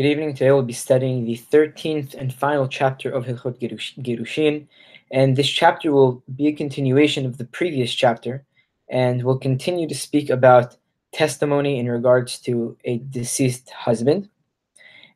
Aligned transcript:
Good 0.00 0.12
evening. 0.12 0.32
Today 0.32 0.50
we'll 0.50 0.62
be 0.62 0.72
studying 0.72 1.26
the 1.26 1.36
13th 1.36 2.14
and 2.14 2.32
final 2.32 2.66
chapter 2.66 3.10
of 3.10 3.26
Hilchot 3.26 3.60
Gerushin. 3.60 4.66
And 5.10 5.36
this 5.36 5.50
chapter 5.50 5.92
will 5.92 6.22
be 6.34 6.46
a 6.46 6.54
continuation 6.54 7.26
of 7.26 7.36
the 7.36 7.44
previous 7.44 7.92
chapter 7.92 8.42
and 8.88 9.22
will 9.22 9.36
continue 9.36 9.86
to 9.86 9.94
speak 9.94 10.30
about 10.30 10.74
testimony 11.12 11.78
in 11.78 11.86
regards 11.86 12.38
to 12.38 12.78
a 12.86 12.96
deceased 13.10 13.68
husband. 13.68 14.30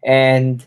And 0.05 0.67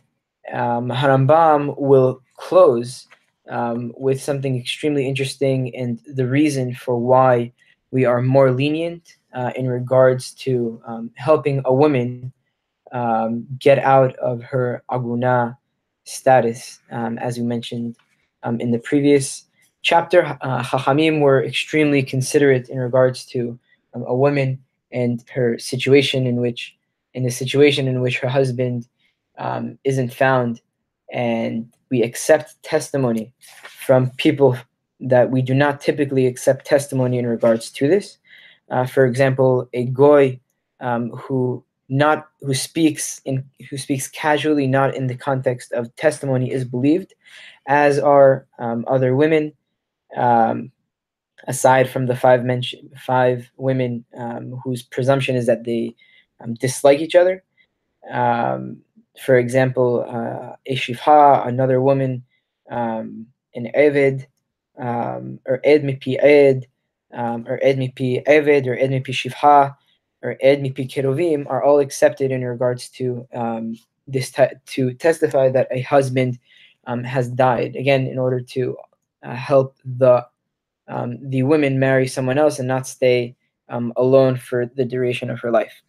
um, 0.52 0.90
Harambam 0.90 1.80
will 1.80 2.24
close 2.38 3.06
um, 3.48 3.94
with 3.96 4.20
something 4.20 4.58
extremely 4.58 5.08
interesting 5.08 5.76
and 5.76 6.00
the 6.08 6.28
reason 6.28 6.74
for 6.74 6.98
why 6.98 7.54
we 7.92 8.06
are 8.06 8.24
more 8.24 8.50
lenient 8.50 9.18
uh, 9.36 9.52
in 9.56 9.68
regards 9.68 10.34
to 10.46 10.82
um, 10.88 11.12
helping 11.14 11.62
a 11.66 11.72
woman 11.72 12.34
um, 12.92 13.46
get 13.60 13.80
out 13.80 14.16
of 14.18 14.42
her 14.44 14.84
aguna 14.90 15.58
status, 16.04 16.80
um, 16.92 17.18
as 17.18 17.38
we 17.38 17.44
mentioned 17.44 17.96
um, 18.44 18.60
in 18.60 18.72
the 18.72 18.80
previous 18.80 19.46
chapter. 19.82 20.38
Uh, 20.42 20.64
Chachamim 20.64 21.22
were 21.22 21.44
extremely 21.44 22.04
considerate 22.04 22.70
in 22.70 22.80
regards 22.80 23.26
to 23.26 23.58
um, 23.94 24.04
a 24.08 24.16
woman 24.16 24.60
and 24.92 25.24
her 25.34 25.58
situation 25.60 26.26
in 26.26 26.38
which, 26.38 26.76
in 27.14 27.24
the 27.24 27.32
situation 27.32 27.88
in 27.88 28.02
which 28.02 28.20
her 28.20 28.30
husband 28.30 28.88
um, 29.38 29.78
isn't 29.84 30.14
found, 30.14 30.62
and 31.12 31.72
we 31.90 32.02
accept 32.02 32.62
testimony 32.64 33.34
from 33.86 34.10
people 34.18 34.58
that 35.00 35.30
we 35.30 35.42
do 35.42 35.54
not 35.54 35.80
typically 35.80 36.26
accept 36.26 36.66
testimony 36.66 37.18
in 37.18 37.28
regards 37.28 37.70
to 37.72 37.88
this. 37.88 38.18
Uh, 38.70 38.86
for 38.86 39.06
example, 39.06 39.70
a 39.74 39.86
goy 39.86 40.40
um, 40.80 41.10
who 41.12 41.64
not 41.90 42.28
who 42.42 42.54
speaks 42.54 43.22
in 43.26 43.46
who 43.70 43.78
speaks 43.78 44.08
casually, 44.08 44.68
not 44.68 44.96
in 44.96 45.08
the 45.08 45.16
context 45.16 45.72
of 45.72 45.96
testimony, 45.96 46.52
is 46.52 46.66
believed, 46.66 47.14
as 47.66 48.00
are 48.00 48.48
um, 48.60 48.86
other 48.88 49.16
women. 49.16 49.54
Um, 50.16 50.72
aside 51.48 51.90
from 51.90 52.08
the 52.08 52.16
five 52.16 52.44
mentioned 52.44 52.90
five 52.98 53.50
women 53.58 54.04
um, 54.18 54.60
whose 54.64 54.84
presumption 54.84 55.36
is 55.36 55.46
that 55.46 55.64
they 55.64 55.96
um, 56.42 56.54
dislike 56.56 57.00
each 57.00 57.16
other. 57.16 57.44
Um, 58.10 58.82
for 59.24 59.38
example, 59.38 60.06
uh, 60.08 60.56
another 61.48 61.82
woman, 61.82 62.24
um, 62.70 63.28
an 63.56 63.72
Evid, 63.76 64.26
or 64.78 65.60
Ed 65.64 65.84
mipi 65.84 66.22
Ed, 66.22 66.68
or 67.12 67.60
Ed 67.64 67.78
mipi 67.78 68.24
Evid, 68.26 68.68
or 68.68 68.78
Ed 68.78 68.92
mipi 68.92 69.10
Shifha, 69.10 69.76
or 70.23 70.37
Ed 70.41 70.63
Mipi 70.63 70.89
Kerovim 70.89 71.47
are 71.49 71.63
all 71.63 71.81
accepted 71.81 72.31
in 72.31 72.45
regards 72.45 72.89
to 72.91 73.27
um, 73.35 73.79
this 74.07 74.31
te- 74.31 74.57
to 74.67 74.95
testify 74.95 75.49
that 75.51 75.69
a 75.71 75.81
husband 75.83 76.39
um, 76.87 77.05
has 77.05 77.29
died. 77.29 77.77
Again, 77.77 78.07
in 78.07 78.19
order 78.19 78.41
to 78.41 78.77
uh, 79.23 79.35
help 79.35 79.77
the 79.85 80.27
um, 80.89 81.19
the 81.31 81.43
women 81.43 81.79
marry 81.79 82.07
someone 82.07 82.39
else 82.39 82.59
and 82.59 82.69
not 82.69 82.87
stay 82.87 83.37
um, 83.69 83.93
alone 83.97 84.37
for 84.37 84.67
the 84.67 84.85
duration 84.85 85.31
of 85.31 85.41
her 85.41 85.51
life. 85.51 85.83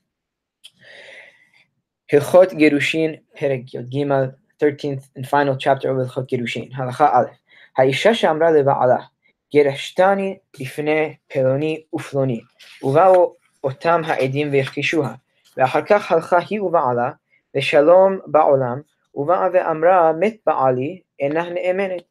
Hilchot 2.11 2.51
Gerushin 2.51 3.19
Perek 3.37 3.71
Gimal, 3.91 4.35
13th 4.61 5.09
and 5.15 5.27
final 5.27 5.57
chapter 5.57 5.89
of 5.89 6.07
Hilchot 6.07 6.29
Gerushin. 6.29 6.71
Halacha 6.71 7.13
Aleph. 7.13 7.37
האישה 7.77 8.15
שאמרה 8.15 8.51
לבעלה, 8.51 8.97
גירשתני 9.51 10.37
לפני 10.59 11.15
פלוני 11.27 11.83
ופלוני, 11.93 12.41
ובאו 12.83 13.33
אותם 13.67 14.01
העדים 14.05 14.49
והכחישוה. 14.53 15.13
ואחר 15.57 15.81
כך 15.81 16.11
הלכה 16.11 16.39
היא 16.49 16.61
ובעלה 16.61 17.11
לשלום 17.55 18.19
בעולם, 18.25 18.81
ובאה 19.15 19.47
ואמרה 19.53 20.13
מת 20.13 20.35
בעלי 20.45 21.01
אינה 21.19 21.49
נאמנת, 21.49 22.03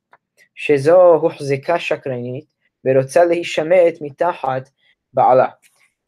שזו 0.55 1.15
הוחזקה 1.15 1.79
שקרנית 1.79 2.45
ורוצה 2.85 3.25
להישמט 3.25 4.01
מתחת 4.01 4.69
בעלה. 5.15 5.49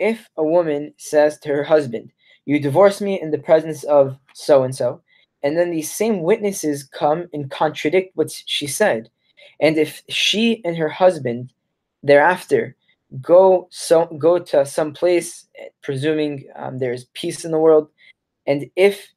If 0.03 0.19
a 0.39 0.43
woman 0.43 0.93
says 0.99 1.39
to 1.39 1.49
her 1.49 1.63
husband, 1.63 2.11
you 2.47 2.59
divorce 2.59 3.01
me 3.01 3.21
in 3.21 3.31
the 3.31 3.39
presence 3.39 3.85
of 3.85 4.17
so 4.35 4.65
and 4.65 4.75
so, 4.75 5.01
and 5.43 5.57
then 5.57 5.71
these 5.71 5.93
same 5.93 6.23
witnesses 6.23 6.83
come 7.01 7.29
and 7.33 7.51
contradict 7.51 8.11
what 8.17 8.31
she 8.55 8.67
said, 8.67 9.09
and 9.61 9.77
if 9.79 10.03
she 10.09 10.61
and 10.65 10.77
her 10.77 10.89
husband 10.89 11.53
thereafter 12.03 12.75
go 13.22 13.68
so 13.72 14.06
go 14.18 14.38
to 14.38 14.66
some 14.66 14.94
place 14.94 15.48
presuming 15.82 16.46
um, 16.56 16.78
there's 16.78 17.06
peace 17.14 17.44
in 17.46 17.52
the 17.52 17.60
world. 17.60 17.90
And 18.46 18.70
if 18.76 19.08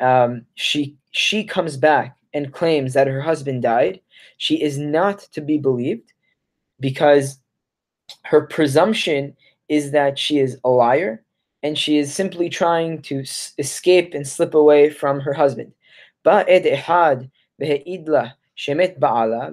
um, 0.00 0.46
she 0.54 0.96
she 1.10 1.44
comes 1.44 1.76
back 1.76 2.16
and 2.32 2.52
claims 2.52 2.92
that 2.94 3.08
her 3.08 3.20
husband 3.20 3.62
died 3.62 4.00
she 4.40 4.62
is 4.62 4.78
not 4.78 5.18
to 5.32 5.42
be 5.42 5.58
believed 5.58 6.14
because 6.80 7.38
her 8.22 8.40
presumption 8.46 9.36
is 9.68 9.90
that 9.90 10.18
she 10.18 10.38
is 10.38 10.56
a 10.64 10.70
liar 10.70 11.22
and 11.62 11.76
she 11.76 11.98
is 11.98 12.14
simply 12.14 12.48
trying 12.48 13.02
to 13.02 13.20
s- 13.20 13.52
escape 13.58 14.14
and 14.14 14.26
slip 14.26 14.54
away 14.54 14.88
from 14.88 15.20
her 15.20 15.34
husband. 15.34 15.74
But 16.22 16.48
ed 16.48 16.64
ehad 16.64 17.30
shemet 17.60 18.98
ba'ala 18.98 19.52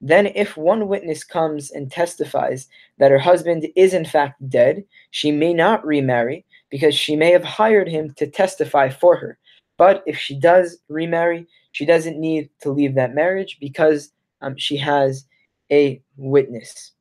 then 0.00 0.26
if 0.26 0.56
one 0.56 0.88
witness 0.88 1.24
comes 1.24 1.70
and 1.70 1.90
testifies 1.90 2.68
that 2.98 3.10
her 3.10 3.18
husband 3.18 3.66
is 3.74 3.94
in 3.94 4.04
fact 4.04 4.48
dead, 4.48 4.84
she 5.10 5.32
may 5.32 5.52
not 5.52 5.84
remarry 5.84 6.44
because 6.70 6.94
she 6.94 7.16
may 7.16 7.32
have 7.32 7.44
hired 7.44 7.88
him 7.88 8.12
to 8.14 8.26
testify 8.26 8.88
for 8.88 9.16
her. 9.16 9.38
But 9.76 10.02
if 10.06 10.16
she 10.16 10.38
does 10.38 10.78
remarry, 10.88 11.46
she 11.72 11.84
doesn't 11.84 12.18
need 12.18 12.50
to 12.60 12.70
leave 12.70 12.94
that 12.94 13.14
marriage 13.14 13.58
because 13.60 14.12
um, 14.40 14.56
she 14.56 14.76
has 14.76 15.24
a 15.70 16.00
witness. 16.16 16.92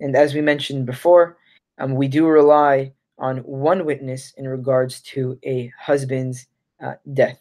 And 0.00 0.16
as 0.16 0.34
we 0.34 0.40
mentioned 0.40 0.86
before, 0.86 1.36
um, 1.78 1.94
we 1.94 2.08
do 2.08 2.26
rely 2.26 2.92
on 3.18 3.38
one 3.38 3.84
witness 3.84 4.32
in 4.36 4.48
regards 4.48 5.00
to 5.02 5.38
a 5.44 5.72
husband's 5.78 6.46
uh, 6.82 6.94
death. 7.12 7.38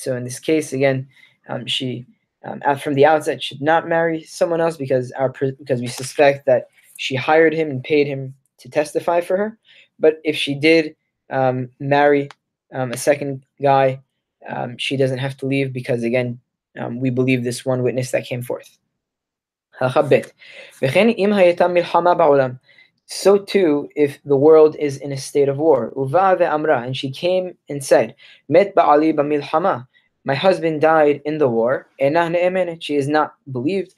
So 0.00 0.16
in 0.16 0.24
this 0.24 0.38
case, 0.38 0.72
again, 0.72 1.06
um, 1.48 1.66
she 1.66 2.06
um, 2.42 2.62
from 2.78 2.94
the 2.94 3.04
outset 3.04 3.42
should 3.42 3.60
not 3.60 3.86
marry 3.86 4.22
someone 4.22 4.60
else 4.60 4.78
because 4.78 5.12
our 5.12 5.28
because 5.58 5.82
we 5.82 5.88
suspect 5.88 6.46
that 6.46 6.68
she 6.96 7.14
hired 7.14 7.52
him 7.52 7.70
and 7.70 7.84
paid 7.84 8.06
him 8.06 8.34
to 8.58 8.70
testify 8.70 9.20
for 9.20 9.36
her. 9.36 9.58
But 9.98 10.20
if 10.24 10.36
she 10.36 10.54
did 10.54 10.96
um, 11.28 11.68
marry 11.80 12.30
um, 12.72 12.92
a 12.92 12.96
second 12.96 13.44
guy, 13.60 14.00
um, 14.48 14.78
she 14.78 14.96
doesn't 14.96 15.18
have 15.18 15.36
to 15.38 15.46
leave 15.46 15.70
because 15.70 16.02
again, 16.02 16.40
um, 16.78 16.98
we 16.98 17.10
believe 17.10 17.44
this 17.44 17.66
one 17.66 17.82
witness 17.82 18.10
that 18.12 18.24
came 18.24 18.42
forth. 18.42 18.78
So 23.12 23.38
too, 23.38 23.88
if 23.96 24.22
the 24.24 24.36
world 24.36 24.76
is 24.76 24.96
in 24.96 25.10
a 25.10 25.16
state 25.16 25.48
of 25.48 25.58
war, 25.58 25.92
amra, 25.96 26.82
and 26.82 26.96
she 26.96 27.10
came 27.10 27.56
and 27.68 27.84
said, 27.84 28.14
"Met 28.48 28.72
ba'ali 28.76 29.12
b'milhama." 29.12 29.88
My 30.24 30.36
husband 30.36 30.80
died 30.80 31.20
in 31.24 31.38
the 31.38 31.48
war. 31.48 31.88
She 31.98 32.94
is 32.94 33.08
not 33.08 33.34
believed. 33.50 33.96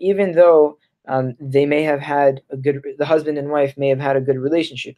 Even 0.00 0.32
though 0.32 0.78
um, 1.06 1.36
they 1.38 1.66
may 1.66 1.82
have 1.84 2.00
had 2.00 2.42
a 2.50 2.56
good, 2.56 2.84
the 2.98 3.06
husband 3.06 3.38
and 3.38 3.50
wife 3.50 3.78
may 3.78 3.88
have 3.88 4.00
had 4.00 4.16
a 4.16 4.20
good 4.20 4.38
relationship. 4.38 4.96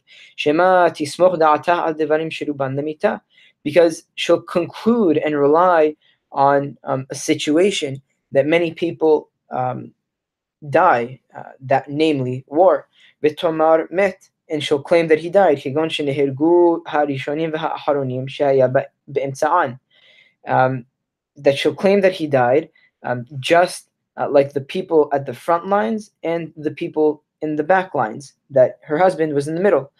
Because 3.63 4.03
she'll 4.15 4.41
conclude 4.41 5.17
and 5.17 5.35
rely 5.37 5.95
on 6.31 6.77
um, 6.83 7.05
a 7.11 7.15
situation 7.15 8.01
that 8.31 8.47
many 8.47 8.73
people 8.73 9.29
um, 9.51 9.93
die, 10.69 11.19
uh, 11.35 11.51
that 11.61 11.89
namely 11.89 12.43
war. 12.47 12.87
met 13.91 14.29
and 14.49 14.63
she'll 14.63 14.81
claim 14.81 15.07
that 15.07 15.19
he 15.19 15.29
died. 15.29 15.57
Um, 20.45 20.85
that 21.37 21.57
she'll 21.57 21.73
claim 21.73 22.01
that 22.01 22.11
he 22.11 22.27
died, 22.27 22.69
um, 23.03 23.25
just 23.39 23.89
uh, 24.17 24.29
like 24.29 24.53
the 24.53 24.61
people 24.61 25.09
at 25.13 25.25
the 25.25 25.33
front 25.33 25.67
lines 25.67 26.11
and 26.23 26.53
the 26.55 26.71
people 26.71 27.23
in 27.41 27.55
the 27.55 27.63
back 27.63 27.95
lines, 27.95 28.33
that 28.49 28.79
her 28.83 28.97
husband 28.97 29.33
was 29.33 29.47
in 29.47 29.55
the 29.55 29.61
middle. 29.61 29.91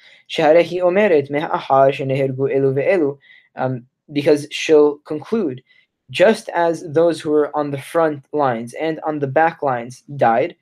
Um, 3.56 3.86
because 4.12 4.48
she'll 4.51 4.98
conclude, 5.00 5.63
just 6.09 6.50
as 6.50 6.83
those 6.91 7.21
who 7.21 7.31
were 7.31 7.55
on 7.55 7.71
the 7.71 7.81
front 7.81 8.25
lines 8.33 8.73
and 8.73 9.00
on 9.01 9.19
the 9.19 9.27
back 9.27 9.63
lines 9.63 10.03
died, 10.15 10.55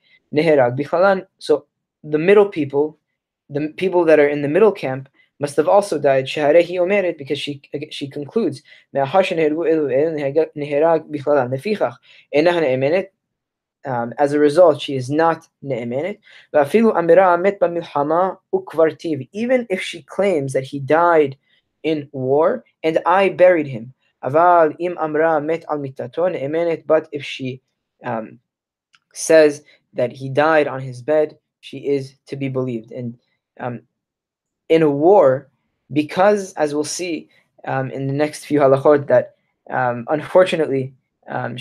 so 1.38 1.66
the 2.04 2.18
middle 2.18 2.46
people 2.46 2.98
the 3.50 3.68
people 3.76 4.04
that 4.04 4.18
are 4.18 4.28
in 4.28 4.42
the 4.42 4.48
middle 4.48 4.72
camp 4.72 5.08
must 5.38 5.56
have 5.56 5.68
also 5.68 5.98
died. 5.98 6.26
Shaharehi 6.26 6.78
omeret 6.80 7.18
because 7.18 7.38
she 7.38 7.60
she 7.90 8.08
concludes 8.08 8.62
um, 13.84 14.14
as 14.18 14.32
a 14.32 14.38
result, 14.38 14.80
she 14.80 14.94
is 14.94 15.10
not 15.10 15.48
ne'emenet. 15.62 16.18
Even 19.32 19.66
if 19.70 19.80
she 19.82 20.02
claims 20.02 20.52
that 20.52 20.64
he 20.64 20.78
died 20.78 21.36
in 21.82 22.08
war 22.12 22.64
and 22.84 22.98
I 23.04 23.28
buried 23.30 23.66
him. 23.66 23.92
But 24.22 24.76
if 27.12 27.24
she 27.24 27.60
um, 28.04 28.38
says 29.12 29.62
that 29.94 30.12
he 30.12 30.28
died 30.28 30.68
on 30.68 30.80
his 30.80 31.02
bed, 31.02 31.38
she 31.60 31.78
is 31.78 32.14
to 32.26 32.36
be 32.36 32.48
believed. 32.48 32.92
And 32.92 33.18
um, 33.60 33.80
in 34.68 34.82
a 34.82 34.90
war, 34.90 35.48
because, 35.92 36.52
as 36.54 36.74
we'll 36.74 36.84
see 36.84 37.28
um, 37.64 37.90
in 37.90 38.06
the 38.06 38.12
next 38.12 38.46
few 38.46 38.60
halachot, 38.60 39.06
that 39.08 39.34
um, 39.70 40.06
unfortunately, 40.08 40.94
um, 41.28 41.56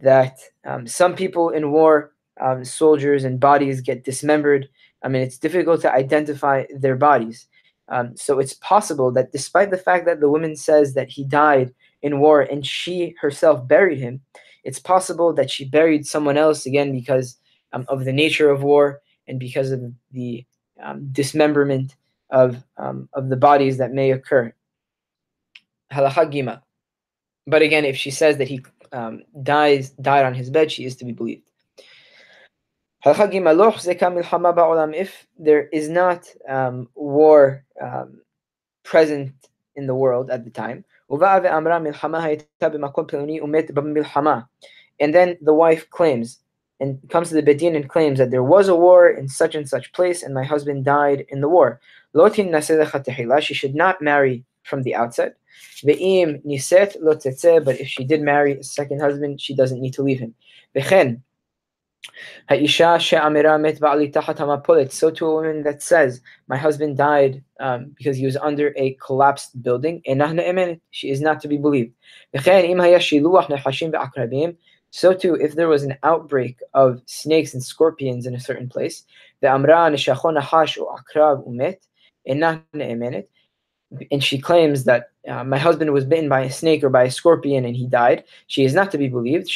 that 0.00 0.40
um, 0.64 0.86
some 0.86 1.14
people 1.14 1.50
in 1.50 1.70
war, 1.70 2.12
um, 2.40 2.64
soldiers 2.64 3.24
and 3.24 3.38
bodies 3.38 3.80
get 3.80 4.04
dismembered. 4.04 4.68
I 5.02 5.08
mean, 5.08 5.22
it's 5.22 5.38
difficult 5.38 5.80
to 5.82 5.92
identify 5.92 6.64
their 6.74 6.96
bodies. 6.96 7.46
Um, 7.88 8.16
so 8.16 8.38
it's 8.38 8.54
possible 8.54 9.10
that 9.12 9.32
despite 9.32 9.70
the 9.70 9.76
fact 9.78 10.06
that 10.06 10.20
the 10.20 10.30
woman 10.30 10.56
says 10.56 10.94
that 10.94 11.10
he 11.10 11.24
died 11.24 11.74
in 12.02 12.20
war 12.20 12.42
and 12.42 12.66
she 12.66 13.14
herself 13.20 13.66
buried 13.66 13.98
him, 13.98 14.20
it's 14.64 14.78
possible 14.78 15.32
that 15.34 15.50
she 15.50 15.64
buried 15.64 16.06
someone 16.06 16.36
else 16.38 16.66
again 16.66 16.92
because 16.92 17.36
um, 17.72 17.84
of 17.88 18.04
the 18.04 18.12
nature 18.12 18.50
of 18.50 18.62
war 18.62 19.00
and 19.26 19.38
because 19.38 19.72
of 19.72 19.82
the 20.12 20.44
um, 20.82 21.08
dismemberment 21.12 21.96
of 22.30 22.62
um, 22.76 23.08
of 23.12 23.28
the 23.28 23.36
bodies 23.36 23.78
that 23.78 23.92
may 23.92 24.10
occur. 24.10 24.52
But 27.46 27.62
again, 27.62 27.84
if 27.84 27.96
she 27.96 28.10
says 28.10 28.38
that 28.38 28.48
he 28.48 28.64
um, 28.92 29.22
dies 29.42 29.90
died 29.90 30.24
on 30.24 30.34
his 30.34 30.50
bed, 30.50 30.72
she 30.72 30.84
is 30.84 30.96
to 30.96 31.04
be 31.04 31.12
believed. 31.12 31.51
If 33.04 33.18
there 35.38 35.68
is 35.72 35.88
not 35.88 36.28
um, 36.48 36.88
war 36.94 37.64
um, 37.80 38.20
present 38.84 39.32
in 39.74 39.86
the 39.86 39.94
world 39.94 40.30
at 40.30 40.44
the 40.44 40.50
time, 40.50 40.84
and 45.00 45.14
then 45.14 45.36
the 45.42 45.54
wife 45.54 45.90
claims 45.90 46.38
and 46.78 46.98
comes 47.10 47.28
to 47.28 47.34
the 47.34 47.42
Beit 47.42 47.58
Din 47.58 47.74
and 47.74 47.88
claims 47.88 48.18
that 48.18 48.30
there 48.30 48.44
was 48.44 48.68
a 48.68 48.76
war 48.76 49.08
in 49.10 49.28
such 49.28 49.54
and 49.56 49.68
such 49.68 49.92
place 49.92 50.22
and 50.22 50.32
my 50.32 50.44
husband 50.44 50.84
died 50.84 51.26
in 51.28 51.40
the 51.40 51.48
war. 51.48 51.80
She 53.40 53.54
should 53.54 53.74
not 53.74 54.00
marry 54.00 54.44
from 54.62 54.82
the 54.82 54.94
outset. 54.94 55.36
But 55.82 55.96
if 57.80 57.88
she 57.88 58.04
did 58.04 58.22
marry 58.22 58.52
a 58.58 58.62
second 58.62 59.00
husband, 59.00 59.40
she 59.40 59.54
doesn't 59.54 59.80
need 59.80 59.94
to 59.94 60.02
leave 60.02 60.20
him. 60.20 60.34
So 62.48 62.54
to 65.10 65.26
a 65.26 65.34
woman 65.34 65.62
that 65.62 65.82
says, 65.82 66.20
my 66.48 66.56
husband 66.56 66.96
died 66.96 67.44
um, 67.60 67.94
because 67.96 68.16
he 68.16 68.24
was 68.24 68.36
under 68.36 68.74
a 68.76 68.94
collapsed 68.94 69.62
building, 69.62 70.02
she 70.90 71.10
is 71.10 71.20
not 71.20 71.40
to 71.40 71.48
be 71.48 71.56
believed. 71.56 71.94
So 74.94 75.14
too, 75.14 75.36
if 75.36 75.54
there 75.54 75.68
was 75.68 75.84
an 75.84 75.96
outbreak 76.02 76.58
of 76.74 77.00
snakes 77.06 77.54
and 77.54 77.64
scorpions 77.64 78.26
in 78.26 78.34
a 78.34 78.40
certain 78.40 78.68
place, 78.68 79.04
the 79.40 79.48
amra 79.48 79.90
and 84.10 84.22
she 84.22 84.38
claims 84.38 84.84
that 84.84 85.10
uh, 85.28 85.44
my 85.44 85.58
husband 85.58 85.92
was 85.92 86.04
bitten 86.04 86.28
by 86.28 86.40
a 86.40 86.50
snake 86.50 86.82
or 86.82 86.88
by 86.88 87.04
a 87.04 87.10
scorpion 87.10 87.64
and 87.64 87.76
he 87.76 87.86
died, 87.86 88.24
she 88.46 88.64
is 88.64 88.74
not 88.74 88.90
to 88.90 88.98
be 88.98 89.08
believed. 89.08 89.48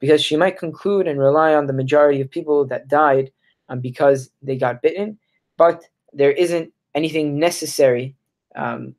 Because 0.00 0.22
she 0.22 0.36
might 0.36 0.58
conclude 0.58 1.06
and 1.06 1.18
rely 1.18 1.54
on 1.54 1.66
the 1.66 1.72
majority 1.72 2.20
of 2.20 2.30
people 2.30 2.64
that 2.66 2.88
died 2.88 3.30
um, 3.68 3.80
because 3.80 4.30
they 4.42 4.56
got 4.56 4.82
bitten, 4.82 5.18
but 5.56 5.84
there 6.12 6.32
isn't 6.32 6.72
anything 6.94 7.38
necessary 7.38 8.14
um, 8.54 8.94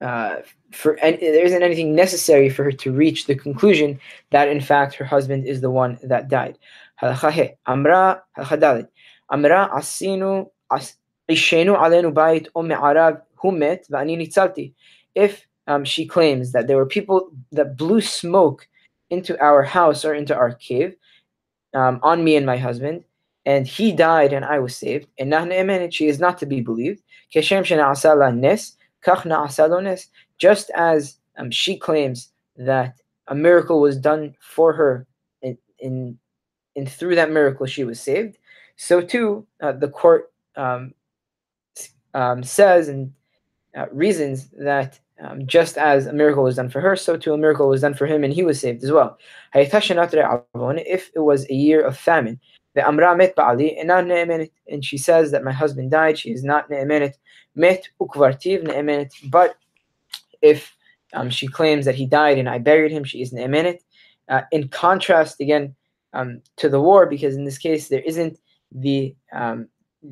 uh, 0.00 0.36
for 0.72 0.94
and 1.02 1.18
there 1.20 1.44
isn't 1.44 1.62
anything 1.62 1.94
necessary 1.94 2.50
for 2.50 2.64
her 2.64 2.72
to 2.72 2.92
reach 2.92 3.26
the 3.26 3.34
conclusion 3.34 3.98
that 4.30 4.48
in 4.48 4.60
fact 4.60 4.94
her 4.94 5.06
husband 5.06 5.46
is 5.46 5.60
the 5.62 5.70
one 5.70 5.98
that 6.02 6.28
died. 6.28 6.58
Amra 7.02 8.22
Amra 10.70 10.80
asinu 11.28 11.74
if 15.14 15.46
um, 15.66 15.84
she 15.84 16.06
claims 16.06 16.52
that 16.52 16.66
there 16.66 16.76
were 16.76 16.86
people 16.86 17.30
that 17.52 17.76
blew 17.76 18.00
smoke 18.00 18.68
into 19.10 19.40
our 19.40 19.62
house 19.62 20.04
or 20.04 20.14
into 20.14 20.34
our 20.36 20.52
cave 20.54 20.94
um, 21.74 21.98
on 22.02 22.22
me 22.24 22.36
and 22.36 22.46
my 22.46 22.56
husband, 22.56 23.04
and 23.44 23.66
he 23.66 23.92
died 23.92 24.32
and 24.32 24.44
I 24.44 24.58
was 24.58 24.76
saved, 24.76 25.08
and 25.18 25.92
she 25.92 26.06
is 26.06 26.18
not 26.20 26.38
to 26.38 26.46
be 26.46 26.60
believed. 26.60 27.02
Just 30.38 30.70
as 30.74 31.18
um, 31.38 31.50
she 31.50 31.76
claims 31.76 32.32
that 32.56 32.94
a 33.28 33.34
miracle 33.34 33.80
was 33.80 33.96
done 33.96 34.34
for 34.40 34.72
her, 34.72 35.06
and 35.42 36.18
through 36.88 37.14
that 37.14 37.30
miracle 37.30 37.66
she 37.66 37.84
was 37.84 38.00
saved, 38.00 38.38
so 38.76 39.00
too 39.00 39.46
uh, 39.62 39.72
the 39.72 39.88
court 39.88 40.30
um, 40.56 40.94
um, 42.14 42.42
says 42.42 42.88
and 42.88 43.12
uh, 43.76 43.86
reasons 43.92 44.48
that 44.58 44.98
um, 45.20 45.46
just 45.46 45.78
as 45.78 46.06
a 46.06 46.12
miracle 46.12 46.42
was 46.44 46.56
done 46.56 46.68
for 46.68 46.80
her, 46.80 46.96
so 46.96 47.16
too 47.16 47.32
a 47.32 47.38
miracle 47.38 47.68
was 47.68 47.80
done 47.80 47.94
for 47.94 48.06
him, 48.06 48.24
and 48.24 48.32
he 48.32 48.42
was 48.42 48.60
saved 48.60 48.84
as 48.84 48.92
well. 48.92 49.18
If 49.54 51.10
it 51.14 51.20
was 51.20 51.48
a 51.48 51.54
year 51.54 51.82
of 51.82 51.96
famine, 51.96 52.40
the 52.74 52.86
Amra 52.86 53.16
met 53.16 53.34
ba'ali 53.34 54.50
and 54.68 54.84
she 54.84 54.98
says 54.98 55.30
that 55.30 55.44
my 55.44 55.52
husband 55.52 55.90
died, 55.90 56.18
she 56.18 56.30
is 56.30 56.44
not 56.44 56.68
ne'emenet, 56.68 57.14
met 57.54 57.88
ukvartiv 57.98 58.64
ne'emenet, 58.64 59.10
but 59.30 59.56
if 60.42 60.76
um, 61.14 61.30
she 61.30 61.48
claims 61.48 61.86
that 61.86 61.94
he 61.94 62.04
died 62.04 62.36
and 62.36 62.48
I 62.48 62.58
buried 62.58 62.92
him, 62.92 63.04
she 63.04 63.22
is 63.22 63.32
ne'emenet. 63.32 63.78
Uh, 64.28 64.42
in 64.52 64.68
contrast, 64.68 65.40
again, 65.40 65.74
um, 66.12 66.42
to 66.56 66.68
the 66.68 66.80
war, 66.80 67.06
because 67.06 67.34
in 67.34 67.44
this 67.44 67.58
case 67.58 67.88
there 67.88 68.00
isn't 68.00 68.38
the 68.72 69.14
um, 69.32 69.68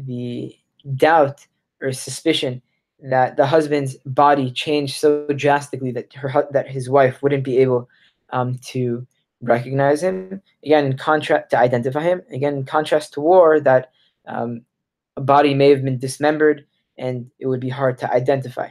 the 0.07 0.57
doubt 0.97 1.47
or 1.81 1.93
suspicion 1.93 2.63
that 3.01 3.37
the 3.37 3.47
husband's 3.47 3.97
body 4.07 4.51
changed 4.51 4.97
so 4.97 5.27
drastically 5.29 5.93
that 5.93 6.13
her 6.15 6.47
that 6.53 6.69
his 6.69 6.89
wife 6.89 7.23
wouldn't 7.23 7.45
be 7.45 7.59
able 7.59 7.89
um, 8.31 8.59
to 8.59 9.07
recognize 9.43 10.03
him. 10.03 10.41
Again, 10.65 10.87
in 10.87 10.97
contrast 10.97 11.51
to 11.51 11.59
identify 11.59 12.03
him. 12.03 12.23
Again, 12.31 12.55
in 12.55 12.65
contrast 12.65 13.13
to 13.15 13.21
war, 13.21 13.61
that 13.61 13.91
um, 14.27 14.63
a 15.17 15.21
body 15.21 15.55
may 15.55 15.71
have 15.71 15.85
been 15.85 15.99
dismembered 15.99 16.67
and 16.97 17.31
it 17.39 17.47
would 17.47 17.61
be 17.61 17.69
hard 17.69 17.99
to 17.99 18.13
identify. 18.13 18.71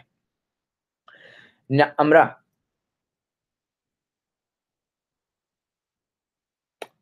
Amra. 1.99 2.37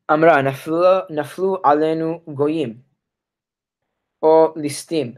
Amra 0.08 0.42
naflu 0.42 1.08
naflu 1.10 1.60
alenu 1.62 2.20
goyim. 2.34 2.84
Or 4.22 4.54
listim. 4.54 5.16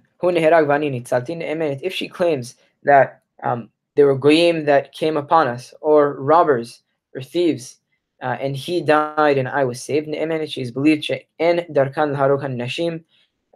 If 1.82 1.94
she 1.94 2.08
claims 2.08 2.56
that 2.82 3.22
um, 3.42 3.68
there 3.94 4.06
were 4.06 4.18
goyim 4.18 4.64
that 4.64 4.92
came 4.92 5.16
upon 5.16 5.48
us, 5.48 5.74
or 5.80 6.14
robbers, 6.14 6.82
or 7.14 7.22
thieves, 7.22 7.78
uh, 8.22 8.36
and 8.40 8.56
he 8.56 8.80
died 8.80 9.38
and 9.38 9.48
I 9.48 9.64
was 9.64 9.82
saved, 9.82 10.08
she 10.48 10.62
is 10.62 10.70
believed 10.70 11.10
in 11.38 11.66
darkan 11.70 12.16
harokan 12.16 12.56
nashim, 12.56 13.04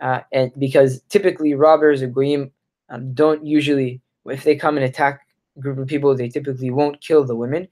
uh, 0.00 0.20
and 0.32 0.52
because 0.58 1.00
typically 1.08 1.54
robbers 1.54 2.02
or 2.02 2.08
goyim 2.08 2.50
um, 2.90 3.14
don't 3.14 3.44
usually, 3.44 4.00
if 4.26 4.44
they 4.44 4.56
come 4.56 4.76
and 4.76 4.84
attack 4.84 5.26
group 5.58 5.78
of 5.78 5.88
people, 5.88 6.14
they 6.14 6.28
typically 6.28 6.70
won't 6.70 7.00
kill 7.00 7.24
the 7.24 7.36
women. 7.36 7.68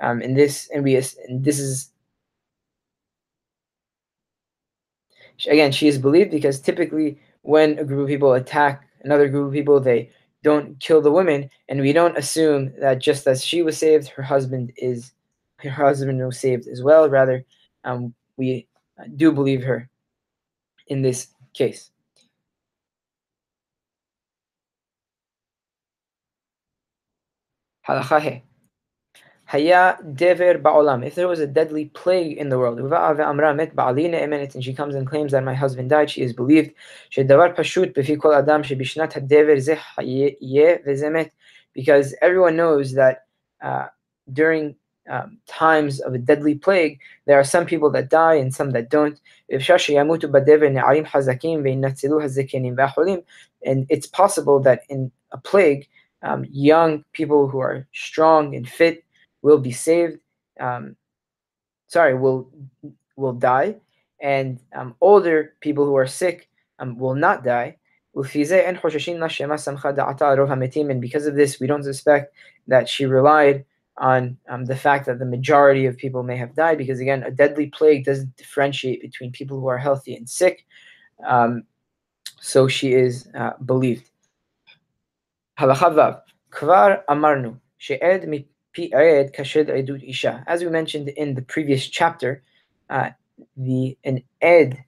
Um, 0.00 0.20
and 0.20 0.36
this 0.36 0.68
and 0.70 0.84
we 0.84 0.96
and 0.96 1.44
this 1.44 1.58
is 1.58 1.90
again, 5.48 5.72
she 5.72 5.88
is 5.88 5.98
believed 5.98 6.30
because 6.30 6.60
typically 6.60 7.18
when 7.42 7.78
a 7.78 7.84
group 7.84 8.02
of 8.02 8.08
people 8.08 8.32
attack 8.34 8.88
another 9.02 9.28
group 9.28 9.48
of 9.48 9.52
people, 9.52 9.80
they 9.80 10.10
don't 10.42 10.78
kill 10.80 11.00
the 11.00 11.12
women, 11.12 11.48
and 11.68 11.80
we 11.80 11.92
don't 11.92 12.18
assume 12.18 12.72
that 12.80 12.98
just 12.98 13.26
as 13.26 13.44
she 13.44 13.62
was 13.62 13.78
saved, 13.78 14.08
her 14.08 14.22
husband 14.22 14.72
is 14.76 15.12
her 15.58 15.70
husband 15.70 16.24
was 16.24 16.38
saved 16.38 16.68
as 16.68 16.82
well. 16.82 17.08
Rather, 17.08 17.44
um, 17.84 18.14
we 18.36 18.66
do 19.16 19.32
believe 19.32 19.62
her 19.62 19.88
in 20.88 21.02
this 21.02 21.28
case. 21.54 21.90
Haya 29.54 29.96
dever 30.14 30.58
ba'olam. 30.58 31.06
If 31.06 31.14
there 31.14 31.28
was 31.28 31.38
a 31.38 31.46
deadly 31.46 31.84
plague 31.94 32.36
in 32.38 32.48
the 32.48 32.58
world, 32.58 32.76
and 32.80 34.64
she 34.64 34.74
comes 34.74 34.96
and 34.96 35.06
claims 35.06 35.30
that 35.30 35.44
my 35.44 35.54
husband 35.54 35.90
died, 35.90 36.10
she 36.10 36.22
is 36.22 36.32
believed. 36.32 36.72
Because 41.72 42.14
everyone 42.20 42.56
knows 42.56 42.94
that 42.94 43.26
uh, 43.62 43.86
during 44.32 44.74
um, 45.08 45.38
times 45.46 46.00
of 46.00 46.14
a 46.14 46.18
deadly 46.18 46.56
plague, 46.56 46.98
there 47.26 47.38
are 47.38 47.44
some 47.44 47.64
people 47.64 47.90
that 47.92 48.10
die 48.10 48.34
and 48.34 48.52
some 48.52 48.72
that 48.72 48.90
don't. 48.90 49.20
And 49.48 49.60
it's 53.88 54.06
possible 54.08 54.60
that 54.60 54.80
in 54.88 55.12
a 55.30 55.38
plague, 55.38 55.88
um, 56.22 56.44
young 56.50 57.04
people 57.12 57.46
who 57.46 57.60
are 57.60 57.86
strong 57.92 58.56
and 58.56 58.68
fit 58.68 59.04
will 59.44 59.58
be 59.58 59.72
saved. 59.72 60.18
Um, 60.58 60.96
sorry, 61.86 62.14
will 62.14 62.50
will 63.16 63.34
die, 63.34 63.76
and 64.20 64.58
um, 64.74 64.96
older 65.00 65.52
people 65.60 65.84
who 65.84 65.96
are 65.96 66.06
sick 66.06 66.48
um, 66.80 66.98
will 66.98 67.14
not 67.14 67.44
die. 67.44 67.76
And 68.16 68.24
because 71.06 71.26
of 71.26 71.34
this, 71.34 71.60
we 71.60 71.66
don't 71.66 71.82
suspect 71.82 72.32
that 72.68 72.88
she 72.88 73.06
relied 73.06 73.64
on 73.98 74.36
um, 74.48 74.64
the 74.64 74.76
fact 74.76 75.06
that 75.06 75.18
the 75.18 75.24
majority 75.24 75.86
of 75.86 75.96
people 75.96 76.22
may 76.22 76.36
have 76.36 76.54
died, 76.54 76.78
because 76.78 77.00
again, 77.00 77.24
a 77.24 77.30
deadly 77.30 77.66
plague 77.66 78.04
doesn't 78.04 78.36
differentiate 78.36 79.02
between 79.02 79.32
people 79.32 79.58
who 79.60 79.66
are 79.66 79.78
healthy 79.78 80.14
and 80.14 80.28
sick. 80.28 80.64
Um, 81.26 81.64
so 82.40 82.68
she 82.68 82.92
is 82.92 83.28
uh, 83.34 83.54
believed. 83.64 84.10
Kvar 85.58 87.02
amarnu 87.08 87.58
she'ed 87.78 88.48
as 90.46 90.62
we 90.62 90.68
mentioned 90.68 91.08
in 91.10 91.34
the 91.34 91.42
previous 91.42 91.86
chapter, 91.86 92.42
uh, 92.90 93.10
the 93.56 93.96
an 94.04 94.22
ed, 94.40 94.84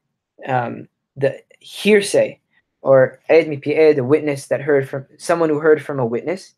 um, 0.46 0.88
the 1.16 1.40
hearsay, 1.60 2.40
or 2.82 3.20
ed 3.28 3.46
mipi 3.46 3.76
ed, 3.76 3.98
a 3.98 4.04
witness 4.04 4.46
that 4.48 4.60
heard 4.60 4.88
from 4.88 5.06
someone 5.18 5.48
who 5.48 5.58
heard 5.58 5.84
from 5.84 5.98
a 5.98 6.06
witness, 6.06 6.54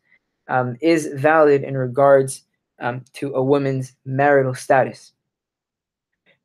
um, 0.47 0.77
is 0.81 1.07
valid 1.15 1.63
in 1.63 1.77
regards 1.77 2.43
um, 2.79 3.03
to 3.13 3.33
a 3.33 3.43
woman's 3.43 3.95
marital 4.05 4.53
status. 4.53 5.13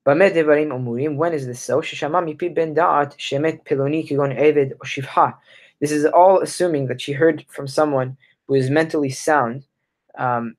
When 0.04 0.20
is 0.20 1.46
this 1.46 1.60
so? 1.60 1.80
This 5.80 5.90
is 5.90 6.06
all 6.06 6.40
assuming 6.40 6.86
that 6.86 7.00
she 7.00 7.12
heard 7.12 7.44
from 7.48 7.66
someone 7.66 8.16
who 8.46 8.54
is 8.54 8.70
mentally 8.70 9.10
sound, 9.10 9.64
um, 10.18 10.56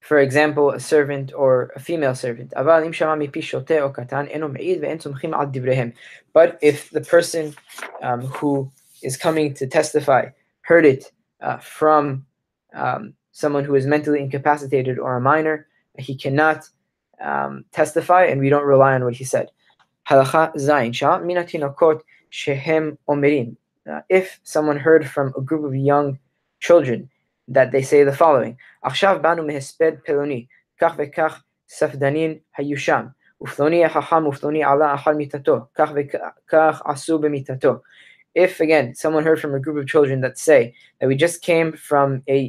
for 0.00 0.18
example, 0.18 0.70
a 0.70 0.80
servant 0.80 1.32
or 1.34 1.72
a 1.76 1.80
female 1.80 2.14
servant. 2.14 2.52
But 6.32 6.58
if 6.62 6.90
the 6.90 7.00
person 7.02 7.54
um, 8.02 8.20
who 8.22 8.70
is 9.02 9.16
coming 9.16 9.54
to 9.54 9.66
testify 9.66 10.30
heard 10.62 10.86
it 10.86 11.12
uh, 11.40 11.58
from 11.58 12.26
um, 12.74 13.14
someone 13.32 13.64
who 13.64 13.74
is 13.74 13.86
mentally 13.86 14.20
incapacitated 14.20 14.98
or 14.98 15.16
a 15.16 15.20
minor, 15.20 15.66
he 15.98 16.14
cannot 16.14 16.68
um, 17.20 17.64
testify, 17.72 18.24
and 18.24 18.40
we 18.40 18.48
don't 18.48 18.64
rely 18.64 18.94
on 18.94 19.04
what 19.04 19.14
he 19.14 19.24
said. 19.24 19.50
Uh, 23.90 24.00
if 24.08 24.40
someone 24.42 24.76
heard 24.76 25.08
from 25.08 25.32
a 25.36 25.40
group 25.40 25.64
of 25.64 25.74
young 25.74 26.18
children 26.60 27.10
that 27.49 27.71
they 27.71 27.81
say 27.81 28.03
the 28.03 28.15
following: 28.17 28.55
עכשיו 28.83 29.19
באנו 29.21 29.47
מהספד 29.47 29.91
פלוני, 30.05 30.45
כך 30.81 30.95
וכך 30.97 31.43
ספדנין 31.69 32.37
היו 32.57 32.77
שם, 32.77 33.05
ופלוני 33.41 33.85
החכם 33.85 34.27
ופלוני 34.27 34.63
עלה 34.63 34.93
אחר 34.93 35.11
מיתתו, 35.11 35.57
כך 35.75 35.91
וכך 35.95 36.81
עשו 36.85 37.19
במיתתו. 37.19 37.73
If 38.37 38.59
again 38.59 38.93
someone 38.95 39.23
heard 39.23 39.39
from 39.39 39.55
a 39.55 39.59
group 39.59 39.77
of 39.77 39.87
children 39.87 40.19
that 40.21 40.37
say 40.37 40.73
that 40.99 41.07
we 41.07 41.15
just 41.15 41.41
came 41.41 41.71
from 41.71 42.21
a 42.27 42.39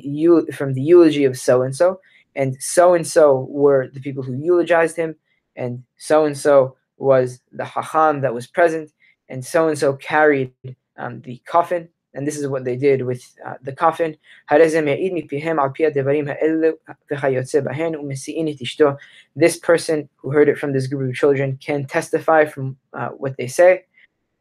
from 0.51 0.75
the 0.75 0.83
eulogy 0.83 1.25
of 1.25 1.39
so 1.39 1.63
and 1.63 1.75
so, 1.75 2.01
and 2.35 2.61
so 2.61 2.95
and 2.95 3.07
so 3.07 3.47
were 3.49 3.89
the 3.95 4.01
people 4.01 4.25
who 4.25 4.35
eulogized 4.35 4.97
him, 4.97 5.15
and 5.55 5.85
so 5.97 6.25
and 6.25 6.37
so 6.37 6.77
was 6.99 7.41
the 7.53 7.65
hacham 7.65 8.23
that 8.23 8.35
was 8.35 8.49
present, 8.49 8.91
and 9.29 9.45
so 9.45 9.69
and 9.69 9.79
so 9.79 9.95
carried 9.95 10.53
um, 10.97 11.21
the 11.21 11.41
coffin, 11.47 11.89
and 12.14 12.28
this 12.28 12.38
is 12.38 12.48
what 12.48 12.66
they 12.66 12.76
did 12.76 13.04
with 13.04 13.24
uh, 13.46 13.56
the 13.62 13.72
coffin. 13.72 14.18
This 19.36 19.58
person 19.60 20.10
who 20.18 20.32
heard 20.32 20.50
it 20.50 20.58
from 20.58 20.74
this 20.74 20.88
group 20.88 21.10
of 21.10 21.16
children 21.16 21.58
can 21.62 21.86
testify 21.86 22.46
from 22.46 22.78
uh, 22.94 23.10
what 23.10 23.38
they 23.38 23.48
say, 23.48 23.86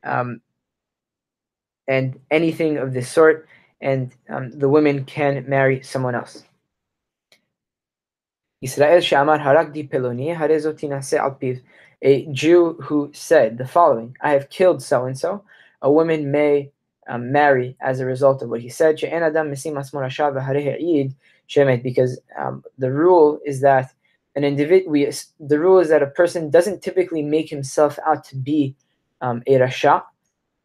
um, 0.05 0.41
and 1.87 2.19
anything 2.31 2.79
of 2.79 2.93
this 2.93 3.09
sort, 3.09 3.49
and 3.81 4.13
um, 4.29 4.51
the 4.59 4.69
women 4.69 5.05
can 5.05 5.45
marry 5.49 5.83
someone 5.83 6.15
else. 6.15 6.45
Israel 8.63 8.99
Shamar 8.99 9.41
Harakdi 9.41 9.89
Peloni 9.89 10.37
Alpiv. 10.37 11.63
A 12.03 12.27
Jew 12.33 12.79
who 12.81 13.11
said 13.13 13.59
the 13.59 13.67
following 13.67 14.17
I 14.23 14.31
have 14.31 14.49
killed 14.49 14.83
so 14.83 15.05
and 15.05 15.19
so, 15.19 15.45
a 15.83 15.91
woman 15.93 16.31
may 16.31 16.71
um, 17.09 17.33
marry 17.33 17.77
as 17.81 18.01
a 18.01 18.07
result 18.07 18.43
of 18.43 18.49
what 18.49 18.61
he 18.61 18.69
said. 18.69 19.01
Because 21.83 22.21
um, 22.39 22.65
the 22.79 22.93
rule 22.93 23.41
is 23.45 23.61
that 23.61 23.93
an 24.37 24.45
individual, 24.45 25.13
the 25.41 25.59
rule 25.59 25.79
is 25.79 25.89
that 25.89 26.03
a 26.03 26.07
person 26.07 26.51
doesn't 26.51 26.83
typically 26.83 27.23
make 27.23 27.49
himself 27.51 27.99
out 28.07 28.25
to 28.25 28.37
be 28.37 28.77
um, 29.21 29.43
a 29.47 29.55
rasha, 29.55 30.03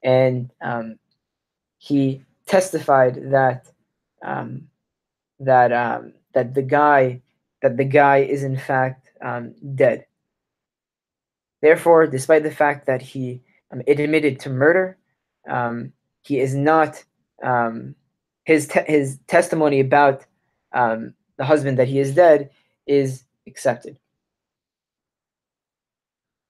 and 0.04 0.52
um, 0.62 0.98
he 1.78 2.24
testified 2.46 3.32
that 3.32 3.68
um, 4.24 4.68
that 5.40 5.72
um, 5.74 6.14
that 6.34 6.54
the 6.54 6.62
guy 6.62 7.22
that 7.62 7.78
the 7.78 7.86
guy 7.86 8.18
is 8.18 8.44
in 8.44 8.58
fact 8.58 9.10
um, 9.22 9.56
dead. 9.74 10.06
Therefore, 11.62 12.06
despite 12.06 12.44
the 12.44 12.52
fact 12.52 12.86
that 12.86 13.02
he 13.02 13.42
admitted 13.72 14.40
to 14.42 14.50
murder, 14.50 14.98
um, 15.50 15.92
he 16.26 16.40
is 16.40 16.56
not 16.56 17.04
um, 17.44 17.94
his 18.46 18.68
te- 18.68 18.86
his 18.88 19.20
testimony 19.28 19.80
about 19.80 20.26
um, 20.74 21.14
the 21.38 21.46
husband 21.46 21.78
that 21.78 21.88
he 21.88 22.00
is 22.00 22.16
dead 22.16 22.50
is 22.88 23.24
accepted. 23.48 24.00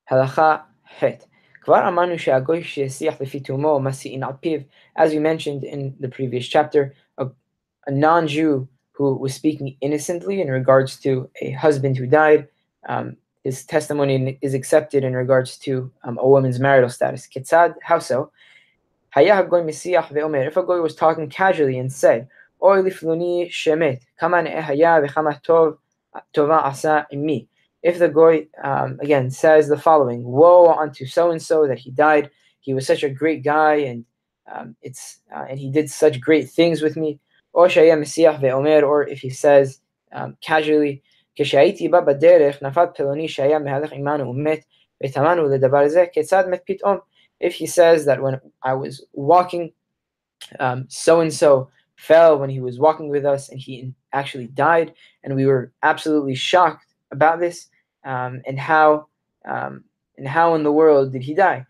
Halacha 0.10 0.62
het. 0.84 1.28
As 1.68 1.94
we 5.12 5.20
mentioned 5.20 5.64
in 5.64 5.96
the 6.00 6.10
previous 6.10 6.48
chapter, 6.48 6.94
a, 7.18 7.28
a 7.88 7.92
non-Jew 7.92 8.68
who 8.92 9.16
was 9.16 9.34
speaking 9.34 9.76
innocently 9.82 10.42
in 10.42 10.50
regards 10.50 11.00
to 11.00 11.28
a 11.42 11.50
husband 11.52 11.98
who 11.98 12.06
died, 12.06 12.48
um, 12.88 13.18
his 13.44 13.66
testimony 13.66 14.38
is 14.42 14.54
accepted 14.54 15.04
in 15.04 15.16
regards 15.16 15.58
to 15.58 15.92
um, 16.04 16.20
a 16.22 16.28
woman's 16.28 16.60
marital 16.60 16.90
status. 16.90 17.28
Kitzad, 17.28 17.74
how 17.82 17.98
so? 17.98 18.32
If 19.17 20.57
a 20.57 20.63
goy 20.63 20.81
was 20.81 20.95
talking 20.95 21.29
casually 21.29 21.79
and 21.79 21.93
said, 21.93 22.29
Oy 22.63 22.83
lifluni 22.83 23.49
shemet, 23.49 24.03
kama 24.19 24.43
ne'ehaya 24.43 25.05
v'chama 25.05 25.43
tov, 25.43 25.79
tova 26.35 26.65
asa 26.65 27.07
immi. 27.13 27.47
If 27.83 27.99
the 27.99 28.09
goy, 28.09 28.47
um, 28.63 28.99
again, 29.01 29.31
says 29.31 29.69
the 29.69 29.79
following, 29.79 30.23
Woe 30.23 30.73
unto 30.73 31.07
so-and-so 31.07 31.67
that 31.67 31.79
he 31.79 31.91
died, 31.91 32.31
he 32.61 32.75
was 32.75 32.87
such 32.87 33.03
a 33.03 33.09
great 33.09 33.43
guy, 33.43 33.77
and 33.77 34.05
um, 34.53 34.77
it's 34.83 35.21
uh, 35.35 35.47
and 35.49 35.59
he 35.59 35.71
did 35.71 35.89
such 35.89 36.21
great 36.21 36.51
things 36.51 36.83
with 36.83 36.97
me. 36.97 37.19
Or 37.53 37.65
or 37.65 39.09
if 39.09 39.21
he 39.21 39.31
says 39.31 39.81
um, 40.13 40.37
casually, 40.43 41.03
כשהייתי 41.37 41.89
בא 41.89 42.01
בדרך, 42.01 42.63
נפל 42.63 42.85
פלוני 42.95 43.29
שהיה 43.29 43.59
מהלך 43.59 43.93
עמנו 43.93 44.31
ומת, 44.31 44.65
וטמנו 45.05 45.49
לדבר 45.49 45.89
זה, 45.89 46.05
כיצד 46.13 46.45
מת 46.49 46.61
פתאום? 46.67 46.97
if 47.40 47.54
he 47.54 47.66
says 47.66 48.06
that 48.06 48.22
when 48.22 48.40
I 48.64 48.74
was 48.74 49.04
walking, 49.14 49.74
so 50.88 51.22
and 51.22 51.34
so 51.34 51.70
fell 51.96 52.38
when 52.38 52.50
he 52.50 52.60
was 52.60 52.80
walking 52.80 53.10
with 53.10 53.26
us 53.26 53.50
and 53.50 53.60
he 53.60 53.94
actually 54.14 54.48
died, 54.48 54.94
and 55.24 55.36
we 55.36 55.46
were 55.46 55.72
absolutely 55.84 56.36
shocked 56.36 56.94
about 57.12 57.40
this, 57.40 57.70
um, 58.04 58.42
and 58.46 58.60
how 58.60 59.08
um, 59.46 59.84
and 60.18 60.28
how 60.28 60.56
in 60.56 60.64
the 60.64 60.72
world 60.72 61.12
did 61.12 61.22
he 61.22 61.34
die? 61.34 61.66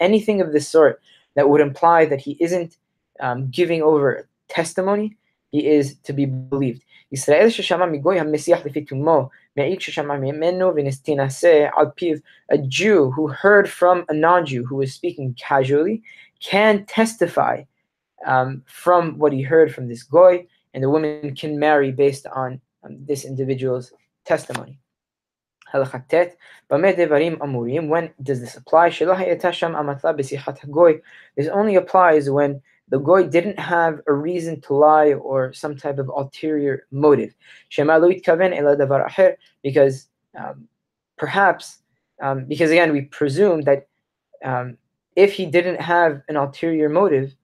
Anything 0.00 0.40
of 0.40 0.52
this 0.52 0.68
sort 0.68 1.00
that 1.34 1.48
would 1.48 1.60
imply 1.60 2.06
that 2.06 2.20
he 2.20 2.36
isn't 2.40 2.76
um, 3.20 3.50
giving 3.50 3.82
over 3.82 4.26
testimony, 4.48 5.16
he 5.51 5.67
is 5.67 5.95
to 6.03 6.13
be 6.13 6.25
believed. 6.25 6.81
ישראל 7.11 7.49
ששמע 7.49 7.85
מגוי 7.85 8.19
המסיח 8.19 8.65
לפי 8.65 8.85
תומו 8.85 9.29
A 9.55 9.77
Jew 12.57 13.11
who 13.11 13.27
heard 13.27 13.69
from 13.69 14.03
a 14.09 14.13
non-Jew 14.13 14.65
who 14.65 14.75
was 14.77 14.93
speaking 14.93 15.35
casually 15.35 16.01
can 16.39 16.85
testify 16.85 17.63
um, 18.25 18.63
from 18.65 19.19
what 19.19 19.31
he 19.31 19.43
heard 19.43 19.73
from 19.73 19.87
this 19.87 20.01
goy, 20.03 20.47
and 20.73 20.83
the 20.83 20.89
woman 20.89 21.35
can 21.35 21.59
marry 21.59 21.91
based 21.91 22.25
on 22.27 22.59
um, 22.83 22.97
this 23.05 23.25
individual's 23.25 23.93
testimony. 24.25 24.79
Halakhatet, 25.71 26.31
amurim. 26.71 27.87
When 27.87 28.09
does 28.23 28.39
this 28.41 28.57
apply? 28.57 28.89
This 31.35 31.47
only 31.47 31.75
applies 31.75 32.29
when 32.29 32.61
the 32.90 32.98
goy 32.98 33.24
didn't 33.24 33.58
have 33.58 34.00
a 34.06 34.12
reason 34.12 34.60
to 34.62 34.74
lie 34.74 35.12
or 35.12 35.52
some 35.52 35.76
type 35.76 35.98
of 35.98 36.08
ulterior 36.08 36.86
motive. 36.90 37.34
Because 39.62 40.08
um, 40.38 40.68
perhaps, 41.16 41.78
um, 42.22 42.44
because 42.46 42.70
again, 42.70 42.92
we 42.92 43.02
presume 43.02 43.62
that 43.62 43.88
um, 44.44 44.78
if 45.16 45.32
he 45.32 45.46
didn't 45.46 45.80
have 45.80 46.22
an 46.28 46.36
ulterior 46.36 46.88
motive, 46.88 47.34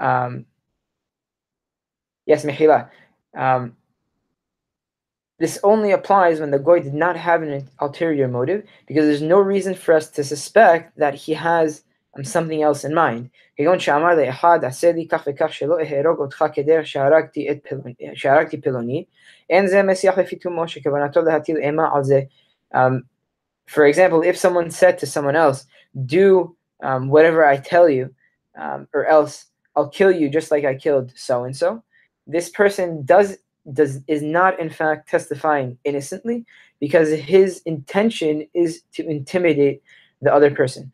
um, 0.00 0.46
yes, 2.26 2.44
Mihila, 2.44 2.88
um, 3.36 3.76
this 5.38 5.58
only 5.62 5.92
applies 5.92 6.40
when 6.40 6.50
the 6.50 6.58
goy 6.58 6.80
did 6.80 6.94
not 6.94 7.16
have 7.16 7.42
an 7.42 7.68
ulterior 7.80 8.26
motive, 8.26 8.64
because 8.86 9.04
there's 9.04 9.22
no 9.22 9.38
reason 9.38 9.74
for 9.74 9.94
us 9.94 10.08
to 10.10 10.24
suspect 10.24 10.96
that 10.96 11.14
he 11.14 11.34
has 11.34 11.84
um, 12.17 12.23
something 12.23 12.61
else 12.61 12.85
in 12.85 12.93
mind. 12.93 13.27
כגון 13.57 13.79
שאמר 13.79 14.15
לאחד, 14.15 14.59
עשה 14.63 14.91
לי 14.91 15.07
כך 15.07 15.27
וכך 15.27 15.53
שלא 15.53 15.75
אהרוג 15.79 16.19
אותך 16.19 16.45
כדרך 16.53 16.87
שהרגתי 18.13 18.61
פלוני, 18.61 19.05
אין 19.49 19.67
זה 19.67 19.83
מסיח 19.83 20.17
לפי 20.17 20.35
תומו 20.35 20.67
שכוונתו 20.67 21.21
להטיל 21.21 21.57
אימה 21.57 21.89
על 21.95 22.03
זה. 22.03 22.21
For 23.67 23.85
example, 23.85 24.21
if 24.21 24.37
someone 24.37 24.69
said 24.69 24.97
to 24.99 25.05
someone 25.05 25.35
else, 25.35 25.65
do 26.05 26.55
um, 26.83 27.09
whatever 27.09 27.45
I 27.45 27.57
tell 27.57 27.87
you, 27.87 28.13
um, 28.57 28.87
or 28.93 29.05
else 29.05 29.45
I'll 29.75 29.89
kill 29.89 30.11
you 30.11 30.29
just 30.29 30.51
like 30.51 30.65
I 30.65 30.75
killed 30.75 31.13
so 31.15 31.43
and 31.45 31.55
so. 31.55 31.81
This 32.27 32.49
person 32.49 33.05
does 33.05 33.37
does 33.73 33.99
is 34.07 34.21
not 34.21 34.59
in 34.59 34.69
fact 34.69 35.09
testifying 35.09 35.77
innocently 35.83 36.45
because 36.79 37.09
his 37.09 37.61
intention 37.65 38.47
is 38.53 38.81
to 38.95 39.07
intimidate 39.07 39.81
the 40.21 40.33
other 40.33 40.51
person. 40.51 40.91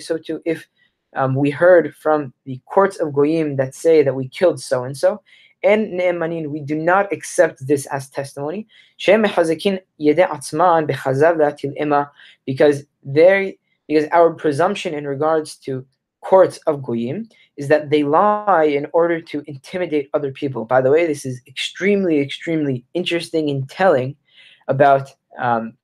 So 0.00 0.18
to 0.18 0.42
if 0.44 0.68
um, 1.16 1.34
we 1.34 1.50
heard 1.50 1.94
from 1.96 2.32
the 2.44 2.60
courts 2.66 2.98
of 3.00 3.12
goyim 3.12 3.56
that 3.56 3.74
say 3.74 4.02
that 4.02 4.14
we 4.14 4.28
killed 4.28 4.60
so 4.60 4.84
and 4.84 4.96
so, 4.96 5.20
and 5.62 5.98
ne'emanin, 5.98 6.48
we 6.48 6.60
do 6.60 6.74
not 6.76 7.12
accept 7.12 7.66
this 7.66 7.86
as 7.86 8.10
testimony. 8.10 8.66
Because 12.46 12.84
they 13.02 13.56
because 13.86 14.08
our 14.12 14.32
presumption 14.32 14.94
in 14.94 15.06
regards 15.06 15.56
to 15.56 15.84
courts 16.20 16.58
of 16.66 16.82
goyim 16.82 17.28
is 17.56 17.68
that 17.68 17.90
they 17.90 18.02
lie 18.02 18.64
in 18.64 18.86
order 18.92 19.20
to 19.20 19.42
intimidate 19.46 20.08
other 20.14 20.32
people. 20.32 20.64
By 20.64 20.80
the 20.80 20.90
way, 20.90 21.06
this 21.06 21.24
is 21.26 21.40
extremely, 21.46 22.20
extremely 22.20 22.84
interesting 22.94 23.50
and 23.50 23.68
telling 23.68 24.16
about 24.68 25.10
um, 25.38 25.74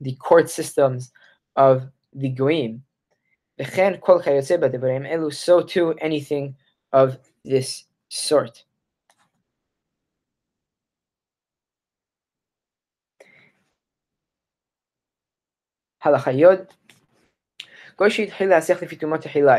the 0.00 0.14
court 0.16 0.50
systems 0.50 1.12
of 1.56 1.88
the 2.12 2.28
goyim. 2.28 2.82
So 5.30 5.62
too 5.62 5.94
anything 6.00 6.56
of 6.92 7.18
this 7.44 7.84
sort. 8.08 8.64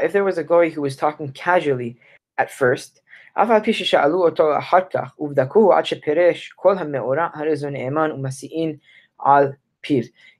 If 0.03 0.13
there 0.13 0.23
was 0.23 0.37
a 0.37 0.43
goy 0.43 0.69
who 0.69 0.81
was 0.81 0.95
talking 0.95 1.31
casually 1.31 1.97
at 2.37 2.51
first, 2.51 3.01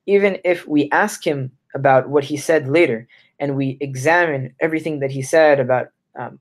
even 0.06 0.38
if 0.44 0.67
we 0.67 0.89
ask 0.91 1.25
him 1.25 1.51
about 1.74 2.10
what 2.10 2.24
he 2.24 2.38
said 2.38 2.67
later 2.67 3.08
and 3.39 3.56
we 3.56 3.78
examine 3.82 4.54
everything 4.60 5.00
that 5.00 5.12
he 5.12 5.21
said 5.21 5.60
about 5.60 5.89
um, 6.15 6.39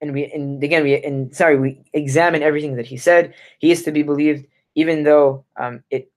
and 0.00 0.12
we 0.12 0.26
and 0.32 0.62
again 0.62 0.82
we 0.82 1.02
and 1.02 1.34
sorry 1.34 1.58
we 1.58 1.80
examine 1.92 2.42
everything 2.42 2.76
that 2.76 2.86
he 2.86 2.96
said 2.96 3.34
he 3.58 3.70
is 3.70 3.82
to 3.82 3.92
be 3.92 4.02
believed 4.02 4.46
even 4.74 5.02
though 5.04 5.44
um, 5.56 5.82
it 5.90 6.10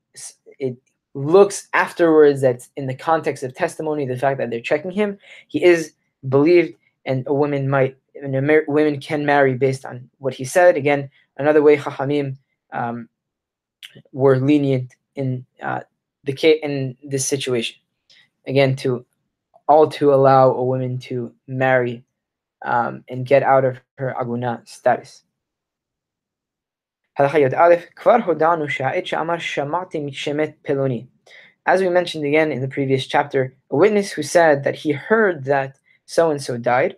it 0.59 0.77
looks 1.17 1.67
afterwards 1.73 2.41
that's 2.41 2.69
in 2.75 2.85
the 2.85 2.95
context 2.95 3.43
of 3.43 3.53
testimony, 3.53 4.05
the 4.05 4.17
fact 4.17 4.37
that 4.37 4.49
they're 4.49 4.61
checking 4.61 4.91
him, 4.91 5.17
he 5.47 5.63
is 5.63 5.93
believed, 6.29 6.75
and 7.05 7.25
a 7.27 7.33
woman 7.33 7.69
might, 7.69 7.97
and 8.15 8.35
a 8.35 8.61
women 8.67 8.99
can 8.99 9.25
marry 9.25 9.55
based 9.55 9.85
on 9.85 10.09
what 10.19 10.33
he 10.33 10.45
said. 10.45 10.77
Again, 10.77 11.09
another 11.37 11.63
way 11.63 11.77
Chachamim 11.77 12.37
um, 12.71 13.09
were 14.11 14.37
lenient 14.37 14.95
in 15.17 15.45
uh, 15.61 15.81
the 16.23 16.33
case 16.33 16.59
in 16.63 16.95
this 17.03 17.25
situation. 17.25 17.75
Again, 18.45 18.75
to 18.77 19.05
all 19.67 19.89
to 19.89 20.13
allow 20.13 20.51
a 20.51 20.63
woman 20.63 20.97
to 20.97 21.33
marry 21.47 22.05
um, 22.63 23.03
and 23.09 23.25
get 23.25 23.43
out 23.43 23.65
of 23.65 23.81
her 23.97 24.15
aguna 24.17 24.65
status. 24.67 25.23
As 31.65 31.81
we 31.81 31.89
mentioned 31.89 32.23
again 32.23 32.51
in 32.51 32.61
the 32.61 32.67
previous 32.67 33.07
chapter, 33.07 33.53
a 33.71 33.75
witness 33.75 34.11
who 34.11 34.23
said 34.23 34.63
that 34.63 34.75
he 34.75 34.91
heard 34.93 35.43
that 35.45 35.77
so 36.05 36.31
and 36.31 36.41
so 36.41 36.57
died, 36.57 36.95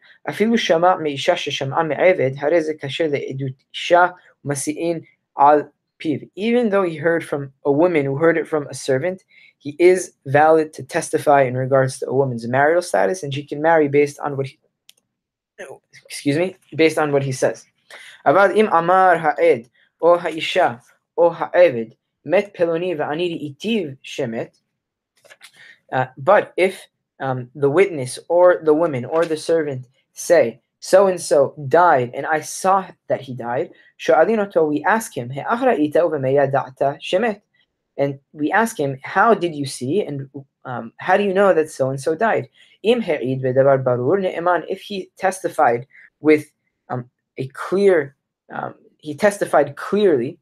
even 6.02 6.70
though 6.70 6.84
he 6.84 6.96
heard 6.96 7.26
from 7.26 7.52
a 7.66 7.72
woman 7.72 8.06
who 8.06 8.16
heard 8.16 8.38
it 8.38 8.48
from 8.48 8.68
a 8.68 8.74
servant, 8.74 9.24
he 9.58 9.76
is 9.80 10.14
valid 10.26 10.74
to 10.74 10.84
testify 10.84 11.42
in 11.44 11.56
regards 11.56 12.00
to 12.00 12.08
a 12.08 12.14
woman's 12.14 12.48
marital 12.48 12.82
status, 12.82 13.24
and 13.24 13.34
she 13.34 13.44
can 13.44 13.62
marry 13.62 13.88
based 13.88 14.20
on 14.20 14.38
what 14.38 14.48
he, 14.48 14.60
excuse 16.06 16.38
me, 16.38 16.56
based 16.76 16.98
on 16.98 17.12
what 17.12 17.24
he 17.24 17.32
says. 17.32 17.66
About 18.26 18.56
im 18.56 18.68
amar 18.72 19.18
ha'ed, 19.18 19.70
o 20.02 20.18
ha'isha, 20.18 20.82
o 21.18 21.30
ha'eved, 21.30 21.96
met 22.24 22.56
peloni 22.56 22.96
va'aniri 22.96 23.56
itiv 23.56 23.98
shemet. 24.04 24.52
Uh, 25.92 26.06
but 26.18 26.54
if 26.56 26.88
um, 27.20 27.50
the 27.56 27.70
witness 27.70 28.20
or 28.30 28.62
the 28.64 28.74
woman 28.74 29.04
or 29.04 29.26
the 29.26 29.38
servant 29.38 29.88
say 30.14 30.62
so 30.80 31.08
and 31.08 31.20
so 31.22 31.54
died 31.68 32.12
and 32.13 32.26
I 32.26 32.42
saw 32.42 32.88
that 33.08 33.22
he 33.22 33.34
died, 33.34 33.72
we 34.68 34.84
ask 34.84 35.15
him, 35.15 35.32
and 37.98 38.20
we 38.34 38.52
ask 38.52 38.80
him, 38.80 38.98
how 39.04 39.34
did 39.34 39.56
you 39.56 39.65
see 39.65 40.04
and 40.04 40.30
um, 40.65 40.94
how 40.98 41.18
do 41.18 41.24
you 41.24 41.34
know 41.34 41.54
that 41.54 41.70
so 41.70 41.89
and 41.89 42.00
so 42.00 42.15
died? 42.15 42.50
If 42.84 44.82
he 44.82 45.12
testified 45.18 45.88
with 46.22 46.52
um, 46.89 47.10
a 47.38 47.48
clear 47.48 48.15
um, 48.52 48.76
he 49.00 49.15
testified 49.15 49.76
clearly, 49.76 50.38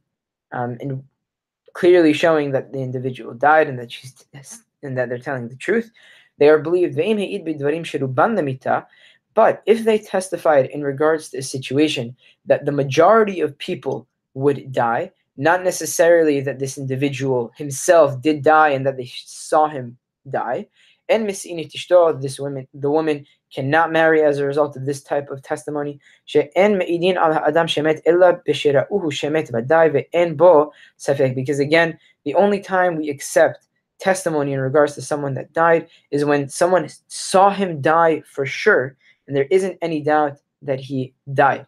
um, 0.51 0.77
and 0.81 1.03
clearly 1.73 2.13
showing 2.13 2.51
that 2.51 2.73
the 2.73 2.79
individual 2.79 3.33
died 3.33 3.67
and 3.69 3.77
that 3.79 3.91
she's 3.91 4.25
and 4.83 4.97
that 4.97 5.09
they're 5.09 5.19
telling 5.19 5.47
the 5.47 5.55
truth. 5.55 5.91
They 6.39 6.49
are 6.49 6.59
believed. 6.59 6.97
But 9.37 9.61
if 9.67 9.83
they 9.83 9.99
testified 9.99 10.65
in 10.65 10.81
regards 10.81 11.29
to 11.29 11.37
a 11.37 11.43
situation 11.43 12.15
that 12.47 12.65
the 12.65 12.71
majority 12.71 13.39
of 13.39 13.55
people 13.59 14.07
would 14.33 14.71
die, 14.71 15.11
not 15.37 15.63
necessarily 15.63 16.41
that 16.41 16.57
this 16.57 16.75
individual 16.75 17.51
himself 17.55 18.19
did 18.19 18.41
die 18.41 18.69
and 18.69 18.83
that 18.87 18.97
they 18.97 19.11
saw 19.13 19.67
him 19.67 19.95
die, 20.27 20.65
and 21.07 21.29
this 21.29 21.45
woman, 22.39 22.67
the 22.73 22.89
woman 22.89 23.27
cannot 23.53 23.91
marry 23.91 24.23
as 24.23 24.39
a 24.39 24.45
result 24.45 24.75
of 24.75 24.87
this 24.87 25.03
type 25.03 25.29
of 25.29 25.43
testimony. 25.43 25.99
Because 26.33 26.49
again, 31.59 31.99
the 32.25 32.33
only 32.33 32.59
time 32.59 32.95
we 32.95 33.09
accept 33.11 33.67
testimony 33.99 34.53
in 34.53 34.59
regards 34.59 34.95
to 34.95 35.01
someone 35.03 35.35
that 35.35 35.53
died 35.53 35.87
is 36.09 36.25
when 36.25 36.49
someone 36.49 36.89
saw 37.07 37.51
him 37.51 37.81
die 37.81 38.21
for 38.21 38.47
sure, 38.47 38.97
and 39.27 39.35
there 39.35 39.47
isn't 39.51 39.77
any 39.81 40.01
doubt 40.01 40.37
that 40.61 40.79
he 40.79 41.13
died. 41.33 41.67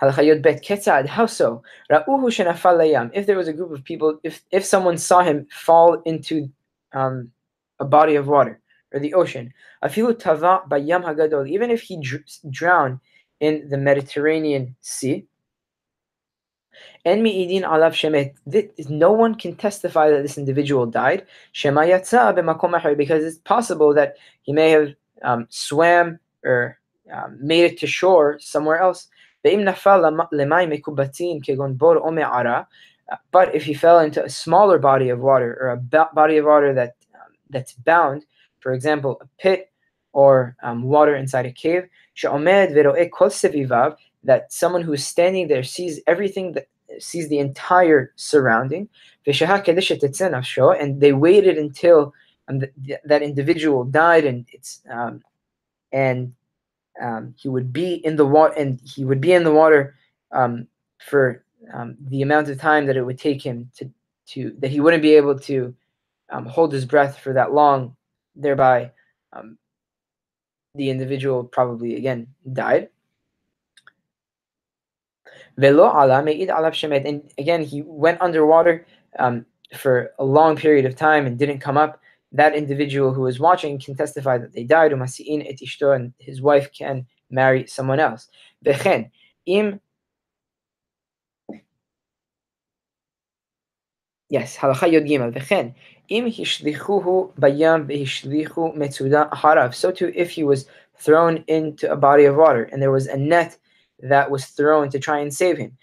How 0.00 1.26
so? 1.26 1.62
If 1.90 3.26
there 3.26 3.36
was 3.36 3.48
a 3.48 3.52
group 3.52 3.72
of 3.72 3.84
people, 3.84 4.20
if, 4.22 4.44
if 4.52 4.64
someone 4.64 4.96
saw 4.96 5.22
him 5.22 5.48
fall 5.50 6.00
into 6.04 6.48
um, 6.92 7.32
a 7.80 7.84
body 7.84 8.14
of 8.14 8.28
water, 8.28 8.60
or 8.92 9.00
the 9.00 9.14
ocean. 9.14 9.52
Even 9.84 11.70
if 11.70 11.82
he 11.82 12.00
dr- 12.00 12.24
drowned 12.50 13.00
in 13.40 13.68
the 13.68 13.76
Mediterranean 13.76 14.76
Sea. 14.80 15.26
No 17.04 19.12
one 19.12 19.34
can 19.34 19.56
testify 19.56 20.10
that 20.10 20.22
this 20.22 20.38
individual 20.38 20.86
died. 20.86 21.26
Because 21.52 23.24
it's 23.24 23.38
possible 23.38 23.92
that 23.94 24.16
he 24.42 24.52
may 24.52 24.70
have 24.70 24.94
um, 25.22 25.48
swam 25.50 26.20
or 26.48 26.78
um, 27.12 27.38
made 27.40 27.64
it 27.64 27.78
to 27.78 27.86
shore 27.86 28.38
somewhere 28.40 28.78
else. 28.78 29.08
But 33.30 33.54
if 33.54 33.64
he 33.64 33.74
fell 33.74 34.00
into 34.00 34.24
a 34.24 34.28
smaller 34.28 34.78
body 34.78 35.08
of 35.08 35.20
water 35.20 35.56
or 35.60 35.70
a 35.70 35.76
body 36.14 36.36
of 36.36 36.44
water 36.44 36.74
that 36.74 36.96
um, 37.14 37.32
that's 37.50 37.72
bound, 37.72 38.26
for 38.60 38.72
example, 38.72 39.18
a 39.22 39.26
pit 39.40 39.70
or 40.12 40.56
um, 40.62 40.82
water 40.82 41.14
inside 41.16 41.46
a 41.46 41.52
cave, 41.52 41.88
that 44.24 44.52
someone 44.52 44.82
who 44.82 44.92
is 44.92 45.06
standing 45.06 45.48
there 45.48 45.62
sees 45.62 46.00
everything 46.06 46.52
that 46.52 46.66
sees 46.98 47.28
the 47.28 47.38
entire 47.38 48.12
surrounding, 48.16 48.88
and 50.80 51.00
they 51.00 51.12
waited 51.12 51.58
until 51.58 52.12
um, 52.48 52.60
th- 52.60 53.00
that 53.04 53.22
individual 53.22 53.84
died, 53.84 54.24
and 54.24 54.46
it's 54.52 54.80
um, 54.90 55.22
and 55.92 56.34
um, 57.00 57.34
he 57.36 57.48
would 57.48 57.72
be 57.72 57.94
in 58.04 58.16
the 58.16 58.26
water, 58.26 58.54
and 58.56 58.80
he 58.84 59.04
would 59.04 59.20
be 59.20 59.32
in 59.32 59.44
the 59.44 59.52
water 59.52 59.94
um, 60.32 60.66
for 60.98 61.44
um, 61.72 61.96
the 62.08 62.22
amount 62.22 62.48
of 62.48 62.60
time 62.60 62.86
that 62.86 62.96
it 62.96 63.02
would 63.02 63.18
take 63.18 63.42
him 63.42 63.70
to 63.76 63.90
to 64.26 64.54
that 64.58 64.70
he 64.70 64.80
wouldn't 64.80 65.02
be 65.02 65.14
able 65.14 65.38
to 65.38 65.74
um, 66.30 66.44
hold 66.44 66.72
his 66.72 66.84
breath 66.84 67.18
for 67.18 67.32
that 67.32 67.52
long, 67.52 67.96
thereby 68.36 68.90
um, 69.32 69.56
the 70.74 70.90
individual 70.90 71.44
probably 71.44 71.96
again 71.96 72.26
died. 72.52 72.88
And 75.56 77.32
again, 77.38 77.62
he 77.62 77.82
went 77.82 78.20
underwater 78.20 78.86
um, 79.18 79.44
for 79.76 80.12
a 80.18 80.24
long 80.24 80.56
period 80.56 80.86
of 80.86 80.94
time 80.94 81.26
and 81.26 81.38
didn't 81.38 81.58
come 81.58 81.76
up 81.76 82.00
that 82.32 82.54
individual 82.54 83.12
who 83.12 83.26
is 83.26 83.40
watching 83.40 83.78
can 83.78 83.94
testify 83.96 84.38
that 84.38 84.52
they 84.52 84.64
died, 84.64 84.92
and 84.92 86.12
his 86.18 86.42
wife 86.42 86.70
can 86.72 87.06
marry 87.30 87.66
someone 87.66 88.00
else. 88.00 88.28
im 89.46 89.80
Yes, 94.30 94.56
halacha 94.58 94.92
yod 94.92 95.04
gimel. 95.04 95.32
V'chen, 95.32 95.74
im 96.10 96.26
hishlichuhu 96.26 97.32
bayam 97.36 97.86
v'hishlichu 97.86 98.76
metzuda 98.76 99.30
harav. 99.32 99.74
So 99.74 99.90
too, 99.90 100.12
if 100.14 100.30
he 100.30 100.44
was 100.44 100.66
thrown 100.98 101.44
into 101.46 101.90
a 101.90 101.96
body 101.96 102.26
of 102.26 102.36
water 102.36 102.64
and 102.64 102.82
there 102.82 102.90
was 102.90 103.06
a 103.06 103.16
net 103.16 103.56
that 104.00 104.30
was 104.30 104.44
thrown 104.46 104.90
to 104.90 104.98
try 104.98 105.18
and 105.20 105.32
save 105.32 105.56
him. 105.56 105.78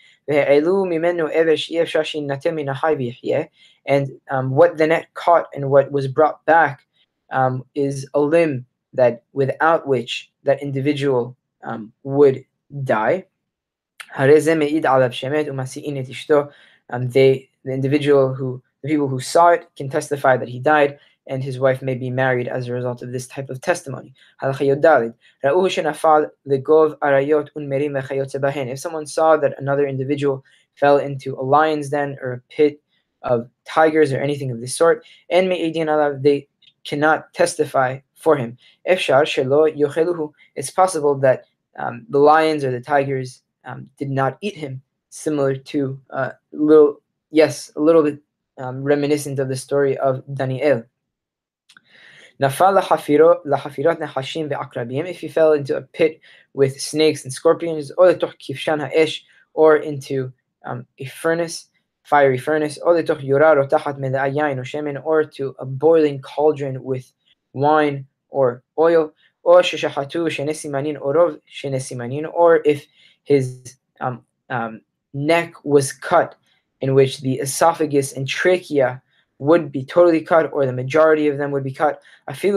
And 3.85 4.11
um, 4.31 4.51
what 4.51 4.77
the 4.77 4.87
net 4.87 5.13
caught 5.13 5.47
and 5.53 5.69
what 5.69 5.91
was 5.91 6.07
brought 6.07 6.43
back 6.45 6.81
um, 7.31 7.63
is 7.75 8.07
a 8.13 8.19
limb 8.19 8.65
that 8.93 9.23
without 9.33 9.87
which 9.87 10.31
that 10.43 10.61
individual 10.61 11.35
um, 11.63 11.91
would 12.03 12.45
die. 12.83 13.25
Um, 14.17 14.29
they, 17.09 17.49
the 17.63 17.73
individual 17.73 18.33
who, 18.33 18.61
the 18.81 18.89
people 18.89 19.07
who 19.07 19.19
saw 19.19 19.49
it 19.49 19.67
can 19.75 19.89
testify 19.89 20.37
that 20.37 20.47
he 20.47 20.59
died 20.59 20.99
and 21.27 21.43
his 21.43 21.59
wife 21.59 21.81
may 21.81 21.95
be 21.95 22.09
married 22.09 22.47
as 22.47 22.67
a 22.67 22.73
result 22.73 23.01
of 23.01 23.11
this 23.11 23.27
type 23.27 23.49
of 23.49 23.59
testimony. 23.61 24.13
If 24.41 24.55
someone 28.79 29.07
saw 29.07 29.37
that 29.37 29.55
another 29.57 29.87
individual 29.87 30.43
fell 30.75 30.97
into 30.97 31.35
a 31.35 31.41
lion's 31.41 31.89
den 31.89 32.17
or 32.21 32.33
a 32.33 32.41
pit 32.53 32.81
of 33.25 33.49
tigers 33.65 34.13
or 34.13 34.19
anything 34.21 34.51
of 34.51 34.61
this 34.61 34.75
sort, 34.75 35.03
and 35.29 35.51
they 35.51 36.47
cannot 36.85 37.33
testify 37.33 37.99
for 38.15 38.37
him. 38.37 38.57
It's 38.85 40.71
possible 40.71 41.15
that 41.19 41.43
um, 41.77 42.05
the 42.09 42.19
lions 42.19 42.63
or 42.63 42.71
the 42.71 42.79
tigers 42.79 43.41
um, 43.65 43.89
did 43.97 44.09
not 44.09 44.37
eat 44.41 44.55
him, 44.55 44.81
similar 45.09 45.55
to 45.55 45.99
a 46.11 46.15
uh, 46.15 46.31
little, 46.53 47.01
yes, 47.31 47.71
a 47.75 47.81
little 47.81 48.03
bit 48.03 48.19
um, 48.57 48.83
reminiscent 48.83 49.39
of 49.39 49.49
the 49.49 49.55
story 49.55 49.97
of 49.97 50.23
Daniel. 50.33 50.83
If 52.39 52.59
he 55.19 55.27
fell 55.27 55.53
into 55.53 55.77
a 55.77 55.81
pit 55.81 56.21
with 56.53 56.81
snakes 56.81 57.23
and 57.23 57.33
scorpions, 57.33 57.91
or 59.53 59.77
into 59.77 60.33
um, 60.65 60.85
a 60.99 61.05
furnace, 61.05 61.69
fiery 62.05 62.37
furnace, 62.37 62.77
or 62.77 62.93
to 65.23 65.55
a 65.59 65.65
boiling 65.65 66.21
cauldron 66.21 66.83
with 66.83 67.11
wine 67.53 68.05
or 68.29 68.63
oil, 68.77 69.11
or 69.43 69.63
if 72.65 72.85
his 73.23 73.75
um, 73.99 74.23
um, 74.49 74.81
neck 75.13 75.53
was 75.63 75.91
cut, 75.91 76.35
in 76.81 76.93
which 76.93 77.21
the 77.21 77.35
esophagus 77.35 78.13
and 78.13 78.27
trachea 78.27 79.01
would 79.39 79.71
be 79.71 79.83
totally 79.83 80.21
cut, 80.21 80.51
or 80.53 80.65
the 80.65 80.73
majority 80.73 81.27
of 81.27 81.37
them 81.37 81.51
would 81.51 81.63
be 81.63 81.71
cut. 81.71 82.01
In 82.27 82.55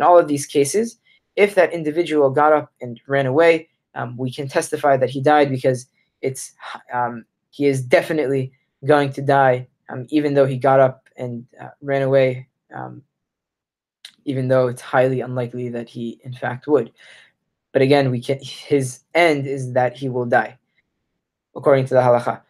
all 0.00 0.18
of 0.18 0.28
these 0.28 0.46
cases, 0.46 0.98
if 1.36 1.54
that 1.54 1.72
individual 1.72 2.30
got 2.30 2.52
up 2.52 2.70
and 2.80 3.00
ran 3.06 3.26
away, 3.26 3.68
um, 3.94 4.16
we 4.16 4.32
can 4.32 4.48
testify 4.48 4.96
that 4.96 5.10
he 5.10 5.20
died 5.20 5.50
because 5.50 5.86
it's 6.22 6.52
um, 6.92 7.24
he 7.50 7.66
is 7.66 7.82
definitely 7.82 8.52
going 8.86 9.12
to 9.12 9.22
die, 9.22 9.68
um, 9.88 10.06
even 10.08 10.34
though 10.34 10.46
he 10.46 10.56
got 10.56 10.80
up 10.80 11.08
and 11.16 11.46
uh, 11.60 11.68
ran 11.82 12.02
away. 12.02 12.48
Um, 12.74 13.02
even 14.24 14.48
though 14.48 14.68
it's 14.68 14.80
highly 14.80 15.20
unlikely 15.20 15.68
that 15.68 15.88
he, 15.88 16.20
in 16.24 16.32
fact, 16.32 16.66
would. 16.68 16.92
But 17.72 17.82
again, 17.82 18.10
we 18.10 18.20
can. 18.20 18.38
His 18.40 19.00
end 19.14 19.46
is 19.46 19.72
that 19.72 19.96
he 19.96 20.08
will 20.08 20.26
die, 20.26 20.58
according 21.56 21.86
to 21.86 21.94
the 21.94 22.00
halacha. 22.00 22.40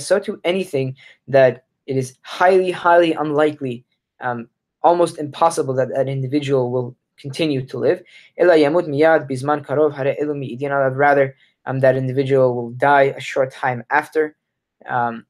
So 0.00 0.18
to 0.20 0.40
anything 0.44 0.96
that 1.28 1.64
it 1.86 1.96
is 1.96 2.16
highly, 2.22 2.70
highly 2.70 3.12
unlikely, 3.12 3.84
um, 4.20 4.48
almost 4.82 5.18
impossible 5.18 5.74
that 5.74 5.88
that 5.88 6.08
individual 6.08 6.70
will 6.70 6.96
continue 7.18 7.66
to 7.66 7.78
live. 7.78 8.02
Rather, 8.38 8.54
um, 11.66 11.80
that 11.80 11.96
individual 11.96 12.54
will 12.54 12.70
die 12.70 13.02
a 13.02 13.20
short 13.20 13.52
time 13.52 13.84
after. 13.90 14.36
Um, 14.86 15.26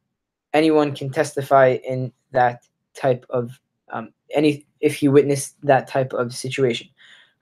anyone 0.53 0.95
can 0.95 1.11
testify 1.11 1.79
in 1.87 2.13
that 2.33 2.65
type 2.95 3.25
of 3.31 3.59
um, 3.93 4.11
any 4.33 4.67
if 4.81 4.97
he 4.97 5.09
witnessed 5.09 5.57
that 5.63 5.89
type 5.89 6.13
of 6.13 6.35
situation. 6.35 6.89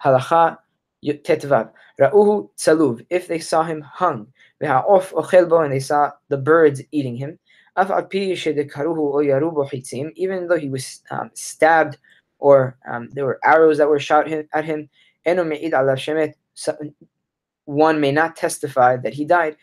Halacha 0.03 0.59
tetvav 1.05 1.71
ra'uhu 2.01 2.49
tzaluv 2.57 3.05
if 3.11 3.29
they 3.29 3.39
saw 3.39 3.63
him 3.63 3.81
hung 3.81 4.27
v'ha'of 4.61 5.13
ochelbo 5.13 5.65
and 5.65 5.73
they 5.73 5.81
saw 5.81 6.11
the 6.29 6.37
birds 6.37 6.83
eating 6.93 7.17
him. 7.17 7.39
Even 7.77 7.89
though 10.49 10.59
he 10.59 10.69
was 10.69 11.03
um, 11.11 11.31
stabbed 11.33 11.97
or 12.42 12.78
um, 12.90 13.10
there 13.12 13.26
were 13.26 13.40
arrows 13.44 13.78
that 13.78 13.90
were 13.90 14.00
shot 14.00 14.28
at 14.28 14.66
him. 14.66 14.90
One 17.66 18.00
may 18.00 18.12
not 18.12 18.36
testify 18.36 18.98
that 18.98 19.14
he 19.14 19.26
died. 19.26 19.56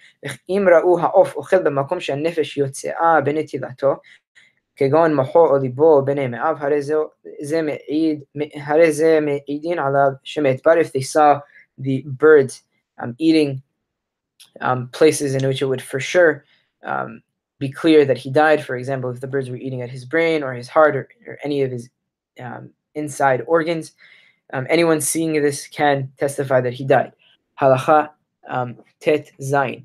כגון 4.77 5.15
מחו 5.15 5.47
או 5.47 5.59
ליבו 5.59 6.05
בני 6.05 6.27
מאב, 6.27 6.57
הרי 6.61 6.83
זה 7.43 7.63
מעיד, 7.63 8.23
הרי 8.55 8.93
זה 8.93 9.19
מעידין 9.21 9.79
עליו 9.79 10.11
שמת. 10.25 10.61
But 10.67 10.79
if 10.79 10.93
they 10.93 11.03
saw 11.03 11.41
the 11.79 12.03
birds 12.07 12.63
um, 12.99 13.15
eating 13.19 13.63
um, 14.61 14.89
places 14.93 15.35
in 15.35 15.47
which 15.47 15.63
it 15.63 15.67
would 15.67 15.83
for 15.83 16.01
sure 16.01 16.45
um, 16.85 17.23
be 17.59 17.71
clear 17.71 18.05
that 18.05 18.19
he 18.19 18.31
died, 18.31 18.65
for 18.65 18.77
example, 18.77 19.11
if 19.11 19.21
the 19.21 19.29
birds 19.29 19.49
were 19.49 19.57
eating 19.57 19.83
at 19.83 19.91
his 19.91 20.05
brain 20.05 20.43
or 20.43 20.53
his 20.53 20.69
heart 20.69 20.97
or, 20.97 21.09
or 21.27 21.39
any 21.45 21.63
of 21.63 21.71
his 21.71 21.89
um, 22.41 22.71
inside 22.95 23.43
organs. 23.47 23.93
Um, 24.53 24.67
anyone 24.69 25.01
seeing 25.01 25.33
this 25.43 25.67
can 25.67 26.13
testify 26.19 26.61
that 26.61 26.75
he 26.75 26.85
died. 26.85 27.13
Halacha 27.61 28.11
um, 28.49 28.77
tet 29.01 29.31
zayin. 29.41 29.85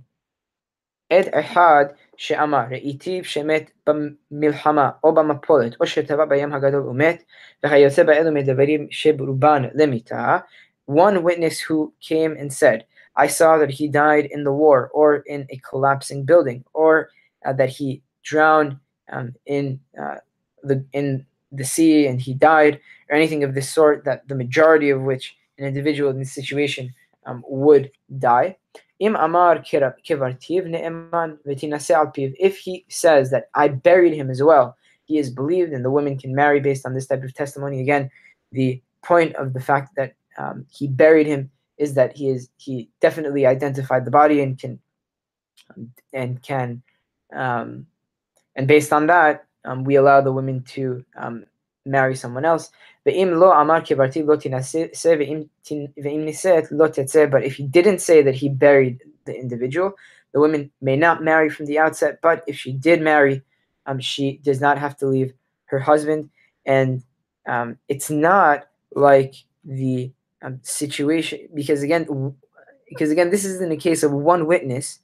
Ed 1.10 1.30
אחד 1.34 1.86
שאמר 2.18 2.64
ראיתיו 2.70 3.24
שמת 3.24 3.72
במלחמה 3.88 4.90
או 5.04 5.14
במפולת 5.14 5.76
או 5.82 5.88
שטבע 5.88 6.26
בים 6.26 6.54
הגדול 6.54 6.88
ומת 6.88 7.24
וכיוצא 7.66 8.04
באלו 8.04 8.32
מדברים 8.32 8.88
שברובן 8.92 9.64
למיתה 9.74 10.38
one 10.92 11.24
witness 11.24 11.60
who 11.60 11.94
came 12.02 12.36
and 12.38 12.54
said 12.54 12.84
I 13.16 13.28
saw 13.28 13.58
that 13.58 13.72
he 13.72 13.88
died 13.88 14.26
in 14.32 14.44
the 14.44 14.52
war 14.52 14.90
or 14.94 15.18
in 15.34 15.48
a 15.50 15.58
collapsing 15.70 16.26
building 16.26 16.64
or 16.74 17.10
uh, 17.46 17.54
that 17.54 17.70
he 17.70 18.02
drowned 18.24 18.78
um, 19.12 19.34
in 19.46 19.80
uh, 20.02 20.18
the 20.64 20.86
in 20.94 21.26
the 21.57 21.65
sea 21.65 22.07
and 22.07 22.21
he 22.21 22.35
died, 22.35 22.81
or 23.09 23.17
anything 23.17 23.45
of 23.45 23.55
this 23.55 23.71
sort, 23.71 24.05
that 24.05 24.27
the 24.29 24.35
majority 24.35 24.91
of 24.91 25.03
which 25.03 25.37
an 25.59 25.65
individual 25.65 26.11
in 26.11 26.19
this 26.19 26.33
situation 26.33 26.93
um, 27.27 27.45
would 27.49 27.91
die. 28.19 28.57
Im 29.01 29.17
amar 29.17 29.65
If 29.67 29.95
he 32.59 32.85
says 32.89 33.31
that 33.31 33.49
I 33.55 33.69
buried 33.69 34.15
him 34.15 34.31
as 34.31 34.43
well, 34.43 34.77
he 35.05 35.19
is 35.19 35.31
believed, 35.31 35.73
and 35.73 35.85
the 35.85 35.91
women 35.91 36.19
can 36.19 36.35
marry 36.35 36.61
based 36.61 36.87
on 36.87 36.95
this 36.95 37.07
type 37.07 37.23
of 37.23 37.35
testimony. 37.35 37.81
Again, 37.81 38.11
the 38.53 38.81
point 39.03 39.35
of 39.37 39.53
the 39.53 39.61
fact 39.61 39.95
that 39.97 40.15
um, 40.39 40.67
he 40.71 40.89
buried 40.89 41.27
him 41.27 41.51
is 41.77 41.95
that 41.95 42.17
he 42.17 42.29
is 42.29 42.49
he 42.57 42.89
definitely 43.01 43.47
identified 43.47 44.05
the 44.05 44.11
body 44.11 44.41
and 44.41 44.59
can 44.59 44.79
and 46.13 46.43
can 46.43 46.83
um, 47.35 47.87
and 48.57 48.69
based 48.69 48.93
on 48.93 49.07
that 49.09 49.45
um, 49.65 49.85
we 49.85 49.97
allow 49.97 50.21
the 50.21 50.33
women 50.33 50.63
to 50.63 51.05
um, 51.17 51.45
marry 51.87 52.15
someone 52.15 52.45
else. 52.45 52.71
But 53.05 53.15
if 53.15 53.29
he 57.57 57.65
didn't 57.67 57.99
say 57.99 58.23
that 58.23 58.35
he 58.35 58.49
buried 58.49 59.01
the 59.25 59.39
individual, 59.39 59.95
the 60.33 60.41
woman 60.41 60.71
may 60.81 60.97
not 60.97 61.23
marry 61.23 61.51
from 61.51 61.67
the 61.67 61.79
outset. 61.79 62.19
But 62.23 62.43
if 62.47 62.57
she 62.57 62.73
did 62.73 63.01
marry, 63.03 63.43
um, 63.87 64.01
she 64.01 64.41
does 64.43 64.61
not 64.61 64.79
have 64.79 64.97
to 64.99 65.07
leave 65.07 65.33
her 65.67 65.79
husband, 65.79 66.31
and 66.67 67.03
um, 67.47 67.79
it's 67.89 68.11
not 68.11 68.69
like 68.95 69.35
the 69.65 70.11
um, 70.43 70.61
situation 70.63 71.49
because 71.55 71.83
again, 71.83 72.35
because 72.89 73.11
again, 73.11 73.31
this 73.31 73.45
is 73.45 73.61
in 73.61 73.69
the 73.69 73.77
case 73.77 74.03
of 74.03 74.13
one 74.13 74.47
witness, 74.47 75.01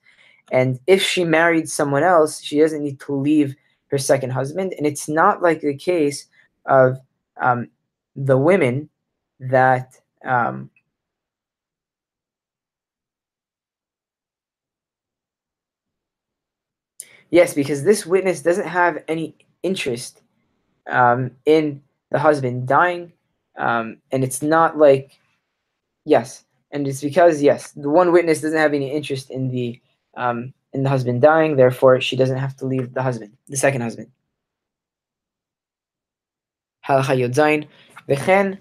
and 0.51 0.81
if 0.87 1.03
she 1.03 1.25
married 1.25 1.69
someone 1.69 2.03
else, 2.03 2.43
she 2.43 2.59
doesn't 2.59 2.83
need 2.83 2.99
to 3.01 3.15
leave 3.15 3.55
her 3.91 3.99
second 3.99 4.31
husband, 4.31 4.75
and 4.77 4.87
it's 4.87 5.09
not 5.09 5.43
like 5.43 5.61
the 5.61 5.77
case 5.77 6.27
of 6.67 6.99
um, 7.41 7.69
the 8.17 8.37
women 8.37 8.89
that 9.41 10.01
um, 10.25 10.71
yes, 17.31 17.55
because 17.55 17.83
this 17.83 18.07
witness 18.07 18.43
doesn't 18.43 18.67
have 18.67 19.03
any 19.09 19.35
interest 19.63 20.23
um, 20.89 21.31
in 21.47 21.83
the 22.11 22.19
husband 22.19 22.67
dying, 22.69 23.13
um, 23.57 23.99
and 24.13 24.25
it's 24.25 24.43
not 24.43 24.79
like 24.79 25.19
yes, 26.05 26.45
and 26.73 26.87
it's 26.87 27.01
because 27.01 27.43
yes, 27.43 27.73
the 27.73 27.91
one 27.91 28.13
witness 28.13 28.41
doesn't 28.41 28.59
have 28.59 28.75
any 28.75 28.91
interest 28.91 29.31
in 29.31 29.51
the 29.51 29.81
um, 30.17 30.53
and 30.73 30.85
the 30.85 30.91
husband 30.91 31.21
dying, 31.21 31.57
therefore 31.57 32.01
she 32.01 32.17
doesn't 32.17 32.39
have 32.39 32.57
to 32.59 32.67
leave 32.67 32.95
the 32.95 33.03
husband, 33.03 33.37
the 33.49 33.57
second 33.57 33.81
husband. 33.81 34.09
Halacha 36.87 37.19
Yodzain, 37.19 37.67
V'chen 38.09 38.59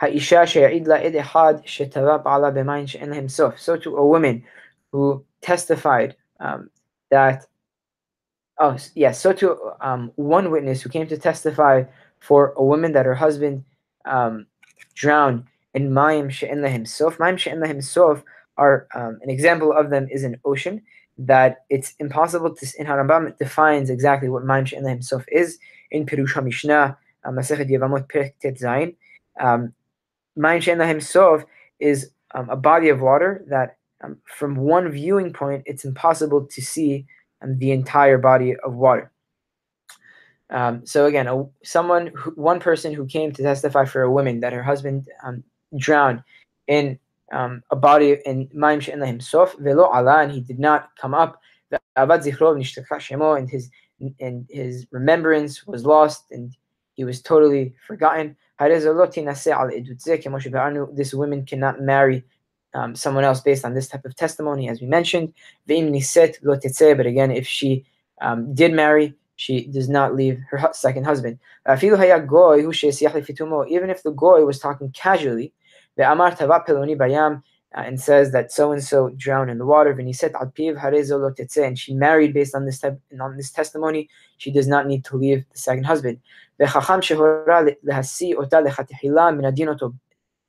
ha'isha 0.00 0.46
she'yid 0.46 0.84
la'id 0.84 1.14
echad 1.14 1.66
she'tarab 1.66 2.26
ala 2.26 2.52
b'mayin 2.52 2.88
she'en 2.88 3.10
lahem 3.10 3.30
sof. 3.30 3.58
So 3.58 3.76
to 3.76 3.96
a 3.96 4.06
woman 4.06 4.44
who 4.92 5.24
testified 5.40 6.16
um, 6.40 6.70
that, 7.10 7.46
oh, 8.58 8.72
yes, 8.72 8.90
yeah, 8.94 9.12
so 9.12 9.32
to 9.32 9.56
um, 9.80 10.12
one 10.16 10.50
witness 10.50 10.82
who 10.82 10.90
came 10.90 11.06
to 11.06 11.16
testify 11.16 11.84
for 12.20 12.52
a 12.56 12.64
woman 12.64 12.92
that 12.92 13.06
her 13.06 13.14
husband 13.14 13.64
um, 14.04 14.46
drowned 14.94 15.44
in 15.74 15.90
mayim 15.90 16.30
she'en 16.30 16.58
lahem 16.58 16.86
sof. 16.86 17.18
Mayim 17.18 17.38
she'en 17.38 17.60
lahem 17.60 17.82
sof 17.82 18.22
are 18.56 18.86
um, 18.94 19.18
an 19.22 19.30
example 19.30 19.72
of 19.72 19.90
them 19.90 20.08
is 20.10 20.24
an 20.24 20.40
ocean 20.44 20.82
that 21.18 21.64
it's 21.70 21.94
impossible 21.98 22.54
to 22.54 22.66
in 22.78 22.86
Harambam 22.86 23.36
defines 23.38 23.88
exactly 23.90 24.28
what 24.28 24.42
she'en 24.66 24.84
lahem 24.84 25.02
sof 25.02 25.24
is 25.32 25.58
in 25.90 26.04
Pirush 26.04 26.34
HaMishnah 26.34 26.96
Masechet 27.26 27.70
Yevamot 27.70 28.08
Perek 28.08 28.32
Tet 28.40 28.58
Zayin. 28.58 28.94
Um, 29.40 29.72
Shein 30.38 30.78
Lahem 30.78 31.44
is 31.80 32.10
um, 32.34 32.50
a 32.50 32.56
body 32.56 32.88
of 32.88 33.00
water 33.00 33.44
that, 33.48 33.76
um, 34.02 34.18
from 34.24 34.56
one 34.56 34.90
viewing 34.90 35.32
point, 35.32 35.62
it's 35.66 35.84
impossible 35.84 36.46
to 36.46 36.62
see 36.62 37.06
um, 37.42 37.58
the 37.58 37.72
entire 37.72 38.18
body 38.18 38.56
of 38.56 38.74
water. 38.74 39.10
Um, 40.50 40.86
so 40.86 41.06
again, 41.06 41.26
a, 41.26 41.44
someone, 41.64 42.12
who, 42.14 42.30
one 42.32 42.60
person 42.60 42.92
who 42.92 43.06
came 43.06 43.32
to 43.32 43.42
testify 43.42 43.84
for 43.84 44.02
a 44.02 44.10
woman 44.10 44.40
that 44.40 44.52
her 44.52 44.62
husband 44.62 45.08
drowned 45.76 46.22
in 46.68 46.98
um, 47.32 47.62
a 47.70 47.76
body 47.76 48.18
in 48.24 48.48
Mayim 48.48 48.80
Shein 48.80 48.98
Lahem 48.98 49.22
Sof 49.22 49.54
Velo 49.58 49.84
Allah, 49.84 50.22
and 50.22 50.32
he 50.32 50.40
did 50.40 50.58
not 50.58 50.90
come 51.00 51.14
up. 51.14 51.40
And 51.70 53.50
his 53.50 53.70
and 54.20 54.46
his 54.50 54.86
remembrance 54.90 55.66
was 55.66 55.84
lost, 55.84 56.30
and 56.30 56.54
he 56.94 57.04
was 57.04 57.20
totally 57.22 57.74
forgotten. 57.86 58.36
This 58.58 58.84
woman 61.14 61.44
cannot 61.44 61.80
marry 61.80 62.24
um, 62.74 62.94
someone 62.94 63.24
else 63.24 63.40
based 63.40 63.64
on 63.64 63.74
this 63.74 63.88
type 63.88 64.04
of 64.04 64.14
testimony, 64.14 64.68
as 64.68 64.80
we 64.80 64.86
mentioned. 64.86 65.32
But 65.66 65.78
again, 67.06 67.30
if 67.30 67.46
she 67.46 67.84
um, 68.20 68.54
did 68.54 68.72
marry, 68.72 69.14
she 69.36 69.66
does 69.66 69.88
not 69.88 70.14
leave 70.14 70.40
her 70.50 70.70
second 70.72 71.04
husband. 71.04 71.38
Even 71.68 72.00
if 72.00 72.12
the 74.02 74.14
goy 74.16 74.44
was 74.44 74.58
talking 74.58 74.90
casually, 74.92 75.52
uh, 77.76 77.80
and 77.80 78.00
says 78.00 78.32
that 78.32 78.50
so 78.52 78.72
and 78.72 78.82
so 78.82 79.10
drowned 79.16 79.50
in 79.50 79.58
the 79.58 79.66
water. 79.66 79.90
And 79.90 81.78
she 81.78 81.94
married 81.94 82.32
based 82.32 82.54
on 82.54 82.64
this 82.64 82.78
type 82.78 82.98
on 83.20 83.36
this 83.36 83.50
testimony. 83.50 84.08
She 84.38 84.50
does 84.50 84.66
not 84.66 84.86
need 84.86 85.04
to 85.06 85.16
leave 85.16 85.44
the 85.52 85.58
second 85.58 85.84
husband. 85.84 86.18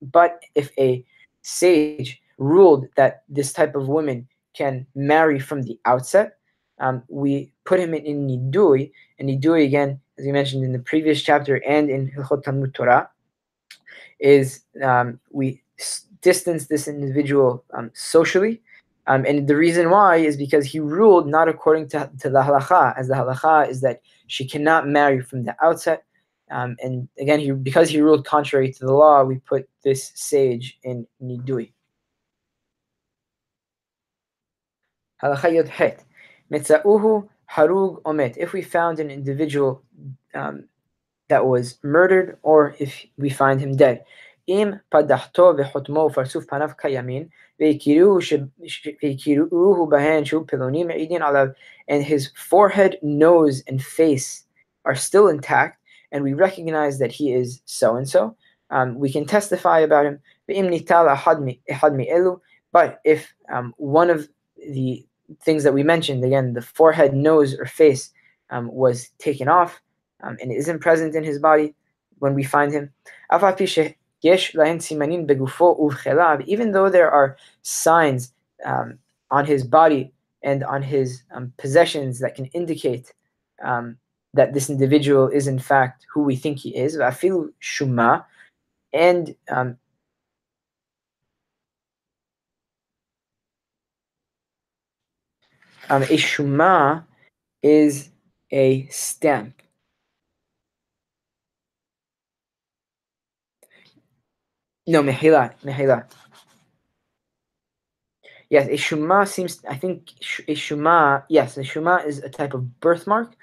But 0.01 0.43
if 0.55 0.71
a 0.77 1.05
sage 1.41 2.21
ruled 2.37 2.87
that 2.95 3.23
this 3.27 3.51
type 3.51 3.75
of 3.75 3.87
woman 3.87 4.27
can 4.53 4.85
marry 4.95 5.39
from 5.39 5.63
the 5.63 5.79
outset, 5.85 6.37
um, 6.79 7.03
we 7.09 7.51
put 7.65 7.79
him 7.79 7.93
in, 7.93 8.05
in 8.05 8.27
nidui, 8.27 8.91
and 9.19 9.29
nidui 9.29 9.65
again, 9.65 9.99
as 10.17 10.25
we 10.25 10.31
mentioned 10.31 10.63
in 10.63 10.71
the 10.71 10.79
previous 10.79 11.21
chapter 11.21 11.55
and 11.67 11.89
in 11.89 12.11
Hilchot 12.11 12.43
Talmud 12.43 12.73
Torah, 12.73 13.09
is 14.19 14.61
um, 14.83 15.19
we 15.31 15.61
distance 16.21 16.67
this 16.67 16.87
individual 16.87 17.63
um, 17.73 17.91
socially. 17.93 18.61
Um, 19.07 19.25
and 19.25 19.47
the 19.47 19.55
reason 19.55 19.89
why 19.89 20.17
is 20.17 20.35
because 20.35 20.65
he 20.65 20.79
ruled 20.79 21.27
not 21.27 21.47
according 21.47 21.87
to, 21.89 22.09
to 22.19 22.29
the 22.29 22.41
halacha, 22.41 22.97
as 22.97 23.07
the 23.07 23.13
halacha 23.13 23.69
is 23.69 23.79
that 23.81 24.01
she 24.27 24.45
cannot 24.45 24.87
marry 24.87 25.21
from 25.21 25.43
the 25.43 25.55
outset. 25.63 26.03
Um, 26.51 26.75
and 26.81 27.07
again, 27.19 27.39
he, 27.39 27.51
because 27.51 27.89
he 27.89 28.01
ruled 28.01 28.25
contrary 28.25 28.71
to 28.73 28.85
the 28.85 28.93
law, 28.93 29.23
we 29.23 29.37
put 29.37 29.69
this 29.83 30.11
sage 30.15 30.77
in 30.83 31.07
nidui. 31.23 31.71
Halacha 35.23 35.53
yod 35.53 35.69
het. 35.69 36.03
Harug 36.51 38.01
omet. 38.03 38.35
If 38.37 38.51
we 38.53 38.61
found 38.61 38.99
an 38.99 39.09
individual 39.09 39.81
um, 40.33 40.65
that 41.28 41.46
was 41.46 41.78
murdered, 41.82 42.38
or 42.42 42.74
if 42.78 43.04
we 43.18 43.30
find 43.30 43.60
him 43.60 43.76
dead. 43.76 44.04
אם 44.48 44.70
פדחתו 44.88 45.54
וחותמו 45.58 46.00
ופרצוף 46.00 46.44
פניו 46.44 46.70
קיימים, 46.76 47.26
והכירוהו 49.02 49.86
בהן 49.88 50.24
שהוא 50.24 50.44
פלוני 50.46 50.84
מעידין 50.84 51.22
עליו, 51.22 51.46
and 51.90 52.02
his 52.02 52.30
forehead, 52.50 52.96
nose, 53.02 53.62
and 53.68 53.80
face 53.82 54.44
are 54.84 54.96
still 54.96 55.28
intact, 55.28 55.78
and 56.12 56.24
we 56.24 56.32
recognize 56.34 56.98
that 56.98 57.12
he 57.12 57.32
is 57.32 57.62
so-and-so, 57.64 58.34
um, 58.70 58.98
we 58.98 59.12
can 59.12 59.24
testify 59.26 59.80
about 59.80 60.06
him, 60.06 60.18
but 62.72 63.00
if 63.04 63.32
um, 63.52 63.74
one 63.76 64.10
of 64.10 64.28
the 64.56 65.06
things 65.42 65.62
that 65.64 65.74
we 65.74 65.82
mentioned, 65.82 66.24
again, 66.24 66.54
the 66.54 66.62
forehead, 66.62 67.14
nose, 67.14 67.54
or 67.58 67.66
face 67.66 68.10
um, 68.50 68.72
was 68.72 69.10
taken 69.18 69.48
off 69.48 69.80
um, 70.23 70.37
and 70.41 70.51
isn't 70.51 70.79
present 70.79 71.15
in 71.15 71.23
his 71.23 71.39
body 71.39 71.73
when 72.19 72.33
we 72.33 72.43
find 72.43 72.71
him, 72.71 72.91
even 76.45 76.71
though 76.71 76.89
there 76.89 77.11
are 77.11 77.37
signs 77.61 78.33
um, 78.65 78.97
on 79.29 79.45
his 79.45 79.63
body 79.63 80.11
and 80.43 80.63
on 80.63 80.81
his 80.81 81.23
um, 81.31 81.53
possessions 81.57 82.19
that 82.19 82.35
can 82.35 82.45
indicate 82.47 83.13
um, 83.63 83.97
that 84.33 84.53
this 84.53 84.69
individual 84.69 85.27
is 85.27 85.47
in 85.47 85.59
fact 85.59 86.05
who 86.11 86.23
we 86.23 86.35
think 86.35 86.57
he 86.57 86.75
is, 86.75 86.97
shuma, 87.61 88.23
and 88.93 89.35
um, 89.49 89.77
um, 95.89 96.03
a 96.03 96.17
shuma 96.17 97.03
is 97.63 98.09
a 98.51 98.85
stamp. 98.87 99.61
No, 104.87 105.03
Mehila. 105.03 105.53
Mehila. 105.63 106.05
Yes, 108.49 108.67
a 108.67 108.77
Shuma 108.77 109.27
seems, 109.27 109.61
I 109.69 109.75
think 109.75 110.11
a 110.47 110.55
Shuma, 110.55 111.23
yes, 111.27 111.57
a 111.57 111.61
Shuma 111.61 112.05
is 112.05 112.19
a 112.19 112.29
type 112.29 112.53
of 112.53 112.79
birthmark 112.79 113.35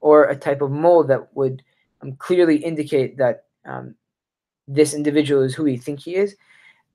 or 0.00 0.24
a 0.24 0.36
type 0.36 0.60
of 0.60 0.72
mold 0.72 1.06
that 1.08 1.34
would 1.36 1.62
um, 2.02 2.16
clearly 2.16 2.56
indicate 2.56 3.16
that 3.18 3.44
um, 3.64 3.94
this 4.66 4.94
individual 4.94 5.42
is 5.42 5.54
who 5.54 5.62
we 5.62 5.76
think 5.76 6.00
he 6.00 6.16
is. 6.16 6.36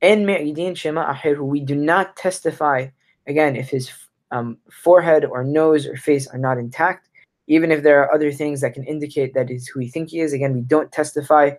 And 0.02 0.26
me'idin 0.26 0.76
shema 0.76 1.14
ahiru. 1.14 1.46
We 1.46 1.62
do 1.62 1.76
not 1.76 2.18
testify 2.18 2.88
again 3.26 3.56
if 3.56 3.70
his 3.70 3.90
um, 4.32 4.58
forehead 4.70 5.24
or 5.24 5.46
nose 5.46 5.88
or 5.88 5.96
face 5.96 6.28
are 6.28 6.38
not 6.38 6.58
intact, 6.58 7.08
even 7.48 7.72
if 7.72 7.84
there 7.84 8.02
are 8.04 8.14
other 8.14 8.34
things 8.34 8.60
that 8.60 8.74
can 8.74 8.84
indicate 8.84 9.34
that 9.34 9.50
is 9.50 9.68
who 9.68 9.80
we 9.80 9.88
think 9.88 10.10
he 10.10 10.20
is. 10.20 10.34
Again, 10.34 10.54
we 10.54 10.62
don't 10.62 10.92
testify 10.92 11.52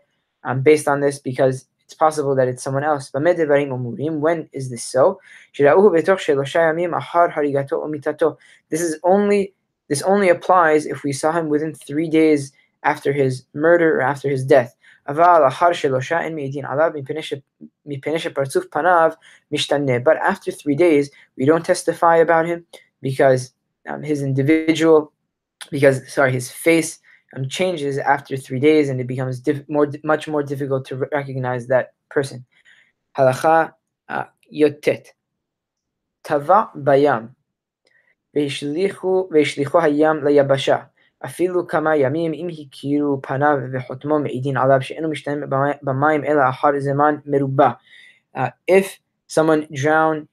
um, 0.42 0.60
based 0.60 0.86
on 0.86 1.00
this 1.00 1.18
because 1.18 1.64
it's 1.84 1.94
possible 1.94 2.34
that 2.34 2.48
it's 2.48 2.62
someone 2.62 2.84
else. 2.84 3.10
When 3.12 4.48
is 4.52 4.70
this 4.70 4.82
so? 4.82 5.20
This 8.70 8.80
is 8.80 8.98
only 9.02 9.54
this 9.88 10.02
only 10.02 10.28
applies 10.30 10.86
if 10.86 11.02
we 11.04 11.12
saw 11.12 11.32
him 11.32 11.48
within 11.48 11.74
three 11.74 12.08
days 12.08 12.52
after 12.84 13.12
his 13.12 13.44
murder 13.52 13.98
or 13.98 14.02
after 14.02 14.30
his 14.30 14.44
death. 14.44 14.74
But 15.06 15.18
after 20.16 20.50
three 20.50 20.74
days, 20.74 21.10
we 21.36 21.44
don't 21.44 21.66
testify 21.66 22.16
about 22.16 22.46
him 22.46 22.64
because 23.02 23.52
um, 23.86 24.02
his 24.02 24.22
individual, 24.22 25.12
because 25.70 26.10
sorry, 26.10 26.32
his 26.32 26.50
face 26.50 26.98
um, 27.35 27.47
changes 27.47 27.97
after 27.97 28.37
three 28.37 28.59
days, 28.59 28.89
and 28.89 28.99
it 28.99 29.07
becomes 29.07 29.39
diff- 29.39 29.67
more, 29.69 29.87
much 30.03 30.27
more 30.27 30.43
difficult 30.43 30.85
to 30.87 30.97
recognize 30.97 31.67
that 31.67 31.93
person. 32.09 32.45
Halacha 33.17 33.73
uh, 34.09 34.25
yotet. 34.51 35.07
Tava 36.23 36.69
bayam. 36.75 37.35
והשליחו 38.35 39.81
הים 39.81 40.23
ליבשה. 40.23 40.77
אפילו 41.25 41.67
כמה 41.67 41.95
ימים 41.97 42.33
אם 42.33 42.47
הכירו 42.61 43.21
פניו 43.21 43.57
וחותמו 43.73 44.19
מעידין 44.19 44.57
עליו 44.57 44.81
שאינו 44.81 45.09
משתנה 45.09 45.45
במים 45.81 46.23
אלא 46.23 46.49
אחר 46.49 46.69
זמן 46.79 47.15
מרובע. 47.25 47.69
if 48.71 48.99
someone 49.27 49.67
drowned 49.73 50.27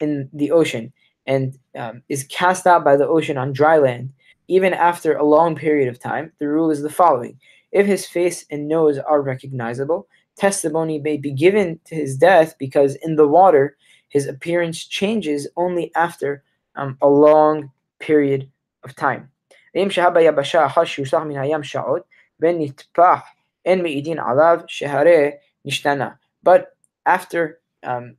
in 0.00 0.28
the 0.32 0.50
ocean 0.50 0.92
and 1.26 1.58
um, 1.76 2.02
is 2.08 2.24
cast 2.24 2.66
out 2.66 2.84
by 2.84 2.96
the 2.96 3.06
ocean 3.06 3.36
on 3.36 3.52
dry 3.52 3.78
land, 3.78 4.12
even 4.47 4.73
after 4.73 5.15
a 5.15 5.23
long 5.23 5.55
period 5.55 5.87
of 5.87 5.99
time, 5.99 6.31
the 6.39 6.47
rule 6.47 6.71
is 6.71 6.81
the 6.81 6.89
following. 6.89 7.39
If 7.71 7.85
his 7.85 8.05
face 8.05 8.45
and 8.51 8.67
nose 8.67 8.97
are 8.97 9.21
recognizable, 9.21 10.07
testimony 10.37 10.99
may 10.99 11.17
be 11.17 11.31
given 11.31 11.79
to 11.85 11.95
his 11.95 12.17
death 12.17 12.55
because 12.57 12.95
in 12.95 13.15
the 13.15 13.27
water, 13.27 13.77
his 14.09 14.27
appearance 14.27 14.85
changes 14.85 15.47
only 15.57 15.93
after 15.95 16.43
um, 16.75 16.97
a 17.01 17.07
long 17.07 17.71
period 17.99 18.49
of 18.83 18.95
time. 18.95 19.29
But 26.43 26.75
after 27.05 27.59
um, 27.83 28.15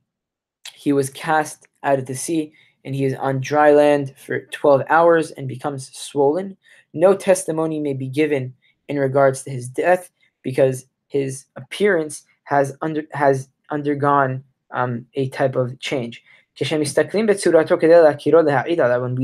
he 0.73 0.93
was 0.93 1.09
cast 1.09 1.67
out 1.83 1.99
of 1.99 2.05
the 2.05 2.15
sea 2.15 2.53
and 2.87 2.95
he 2.95 3.03
is 3.03 3.13
on 3.15 3.41
dry 3.41 3.71
land 3.71 4.13
for 4.15 4.39
12 4.39 4.83
hours 4.87 5.31
and 5.31 5.45
becomes 5.45 5.93
swollen, 5.93 6.55
no 6.93 7.13
testimony 7.13 7.81
may 7.81 7.93
be 7.93 8.07
given 8.07 8.53
in 8.87 8.97
regards 8.97 9.43
to 9.43 9.51
his 9.51 9.67
death 9.67 10.09
because 10.41 10.85
his 11.09 11.47
appearance 11.57 12.23
has 12.45 12.77
under 12.81 13.03
has 13.11 13.49
undergone 13.71 14.41
um, 14.71 15.05
a 15.15 15.27
type 15.29 15.57
of 15.57 15.77
change. 15.81 16.23
When 16.57 16.79
we 16.79 16.85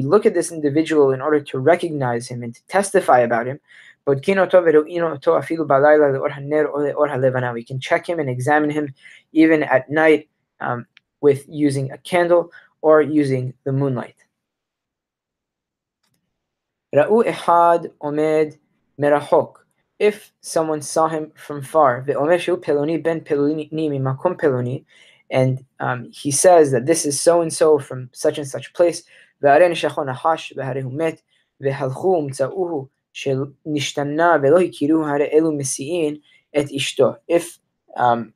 look 0.02 0.26
at 0.26 0.34
this 0.34 0.52
individual 0.52 1.12
in 1.12 1.22
order 1.22 1.40
to 1.40 1.58
recognize 1.58 2.28
him 2.28 2.44
and 2.44 2.54
to 2.54 2.62
testify 2.68 3.20
about 3.20 3.48
him, 3.48 3.62
we 4.06 4.20
can 7.64 7.80
check 7.80 8.10
him 8.10 8.20
and 8.20 8.30
examine 8.30 8.72
him 8.72 8.94
even 9.32 9.64
at 9.64 9.90
night 9.90 10.28
um, 10.60 10.86
with 11.22 11.46
using 11.48 11.94
a 11.94 11.98
candle 12.00 12.52
or 12.84 13.02
using 13.02 13.54
the 13.64 13.72
moonlight. 13.72 14.18
Ra'u 16.94 17.26
ihad 17.26 17.88
omed 18.02 18.58
merahok. 19.00 19.54
If 20.00 20.34
someone 20.42 20.82
saw 20.82 21.08
him 21.08 21.32
from 21.36 21.62
far, 21.62 22.04
ve'omeshu 22.04 22.58
peloni 22.58 23.02
ben 23.02 23.22
peloni 23.22 23.72
makum 23.72 24.36
peloni, 24.40 24.84
and 25.32 25.66
um, 25.80 26.10
he 26.12 26.30
says 26.30 26.72
that 26.72 26.86
this 26.86 27.06
is 27.06 27.20
so 27.20 27.42
and 27.42 27.54
so 27.54 27.80
from 27.80 28.10
such 28.12 28.38
and 28.38 28.48
such 28.48 28.74
place. 28.74 29.04
Ve'aren 29.42 29.72
shachon 29.72 30.14
ahash 30.14 30.54
ve'harehu 30.54 30.92
met 30.92 31.22
ve'halchum 31.64 32.32
tza'uhu 32.32 32.90
she'nishtamna 33.14 34.42
ve'lo 34.44 34.60
hikiru 34.60 35.08
hare 35.08 35.30
elu 35.34 35.56
mesi'in 35.56 36.22
et 36.54 36.68
ishto. 36.68 37.16
If 37.30 37.60
um, 37.96 38.33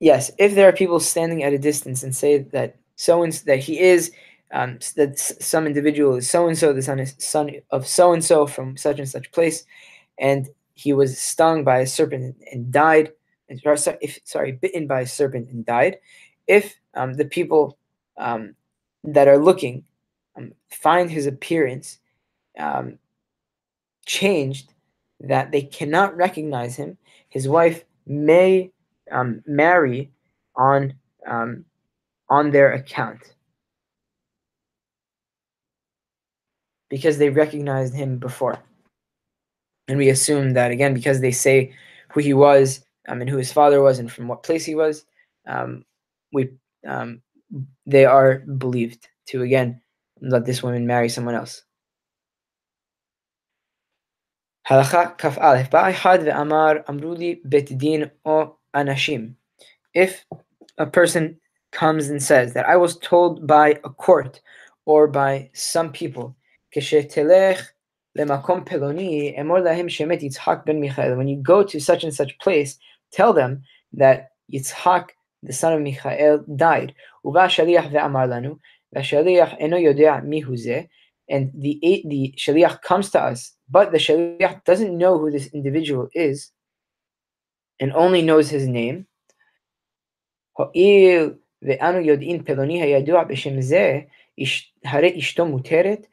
yes, 0.00 0.30
if 0.38 0.54
there 0.54 0.68
are 0.68 0.72
people 0.72 1.00
standing 1.00 1.42
at 1.42 1.52
a 1.52 1.58
distance 1.58 2.02
and 2.02 2.14
say 2.14 2.38
that 2.38 2.76
so 2.96 3.22
and 3.22 3.32
that 3.46 3.58
he 3.58 3.78
is 3.78 4.12
um, 4.52 4.78
that 4.96 5.18
some 5.18 5.66
individual 5.66 6.16
is 6.16 6.30
so 6.30 6.46
and 6.46 6.56
so, 6.56 6.72
the 6.72 6.82
son 6.82 6.98
is 7.00 7.14
son 7.18 7.50
of 7.70 7.86
so 7.86 8.12
and 8.12 8.24
so 8.24 8.46
from 8.46 8.76
such 8.76 8.98
and 8.98 9.08
such 9.08 9.30
place, 9.32 9.64
and 10.18 10.48
he 10.74 10.92
was 10.92 11.18
stung 11.18 11.64
by 11.64 11.78
a 11.78 11.86
serpent 11.86 12.36
and 12.52 12.70
died, 12.70 13.12
sorry, 13.76 13.98
if, 14.00 14.18
sorry 14.24 14.52
bitten 14.52 14.86
by 14.86 15.00
a 15.00 15.06
serpent 15.06 15.50
and 15.50 15.64
died, 15.66 15.98
if 16.46 16.74
um, 16.94 17.14
the 17.14 17.24
people 17.24 17.78
um, 18.18 18.54
that 19.04 19.28
are 19.28 19.38
looking 19.38 19.84
um, 20.36 20.52
find 20.70 21.10
his 21.10 21.26
appearance 21.26 21.98
um, 22.58 22.98
changed, 24.04 24.72
that 25.20 25.50
they 25.50 25.62
cannot 25.62 26.16
recognize 26.16 26.76
him, 26.76 26.96
his 27.28 27.48
wife 27.48 27.84
may 28.06 28.70
um, 29.10 29.42
marry 29.46 30.10
on 30.56 30.94
um, 31.26 31.64
on 32.28 32.50
their 32.50 32.72
account. 32.72 33.34
Because 36.88 37.18
they 37.18 37.30
recognized 37.30 37.94
him 37.94 38.18
before. 38.18 38.58
And 39.88 39.98
we 39.98 40.08
assume 40.08 40.52
that 40.54 40.70
again 40.70 40.94
because 40.94 41.20
they 41.20 41.32
say 41.32 41.72
who 42.10 42.20
he 42.20 42.34
was 42.34 42.84
um, 43.08 43.20
and 43.20 43.30
who 43.30 43.36
his 43.36 43.52
father 43.52 43.80
was 43.82 43.98
and 43.98 44.10
from 44.10 44.28
what 44.28 44.42
place 44.42 44.64
he 44.64 44.74
was 44.74 45.04
um, 45.46 45.84
we 46.32 46.50
um, 46.86 47.22
they 47.86 48.04
are 48.04 48.38
believed 48.38 49.08
to 49.28 49.42
again 49.42 49.80
let 50.20 50.44
this 50.44 50.62
woman 50.62 50.86
marry 50.86 51.08
someone 51.08 51.34
else. 51.34 51.62
Halacha 54.68 55.16
kaf 55.18 55.38
aleph 55.38 55.70
ba'ihad 55.70 56.24
ve'amar 56.24 56.84
amruli 56.86 57.38
bet 57.44 57.66
din 57.78 58.10
o 58.24 58.58
anashim. 58.76 59.34
If 59.94 60.24
a 60.78 60.86
person 60.86 61.40
comes 61.72 62.08
and 62.08 62.22
says 62.22 62.54
that 62.54 62.68
I 62.68 62.76
was 62.76 62.96
told 62.98 63.44
by 63.46 63.80
a 63.84 63.90
court 63.90 64.40
or 64.84 65.08
by 65.08 65.50
some 65.52 65.90
people, 65.90 66.36
when 66.74 66.84
you 71.28 71.36
go 71.42 71.62
to 71.62 71.80
such 71.80 72.04
and 72.04 72.14
such 72.14 72.38
place, 72.38 72.78
tell 73.12 73.32
them 73.32 73.62
that 73.92 74.30
Yitzhak, 74.52 75.08
the 75.42 75.52
son 75.52 75.72
of 75.72 75.82
Michael, 75.82 76.44
died. 76.56 76.94
And 81.28 81.50
the, 81.54 82.04
the 82.06 82.32
Shaliach 82.36 82.82
comes 82.82 83.10
to 83.10 83.20
us, 83.20 83.52
but 83.68 83.90
the 83.90 83.98
Shaliach 83.98 84.64
doesn't 84.64 84.96
know 84.96 85.18
who 85.18 85.28
this 85.30 85.48
individual 85.48 86.08
is 86.14 86.52
and 87.79 87.91
only 87.93 88.21
knows 88.21 88.49
his 88.49 88.67
name. 88.67 89.05
הואיל 90.53 91.33
ואנו 91.61 91.99
יודעים 91.99 92.43
פלוני 92.43 92.81
הידוע 92.81 93.23
בשם 93.23 93.61
זה, 93.61 93.99
הרי 94.85 95.19
אשתו 95.19 95.45
מותרת, 95.45 96.07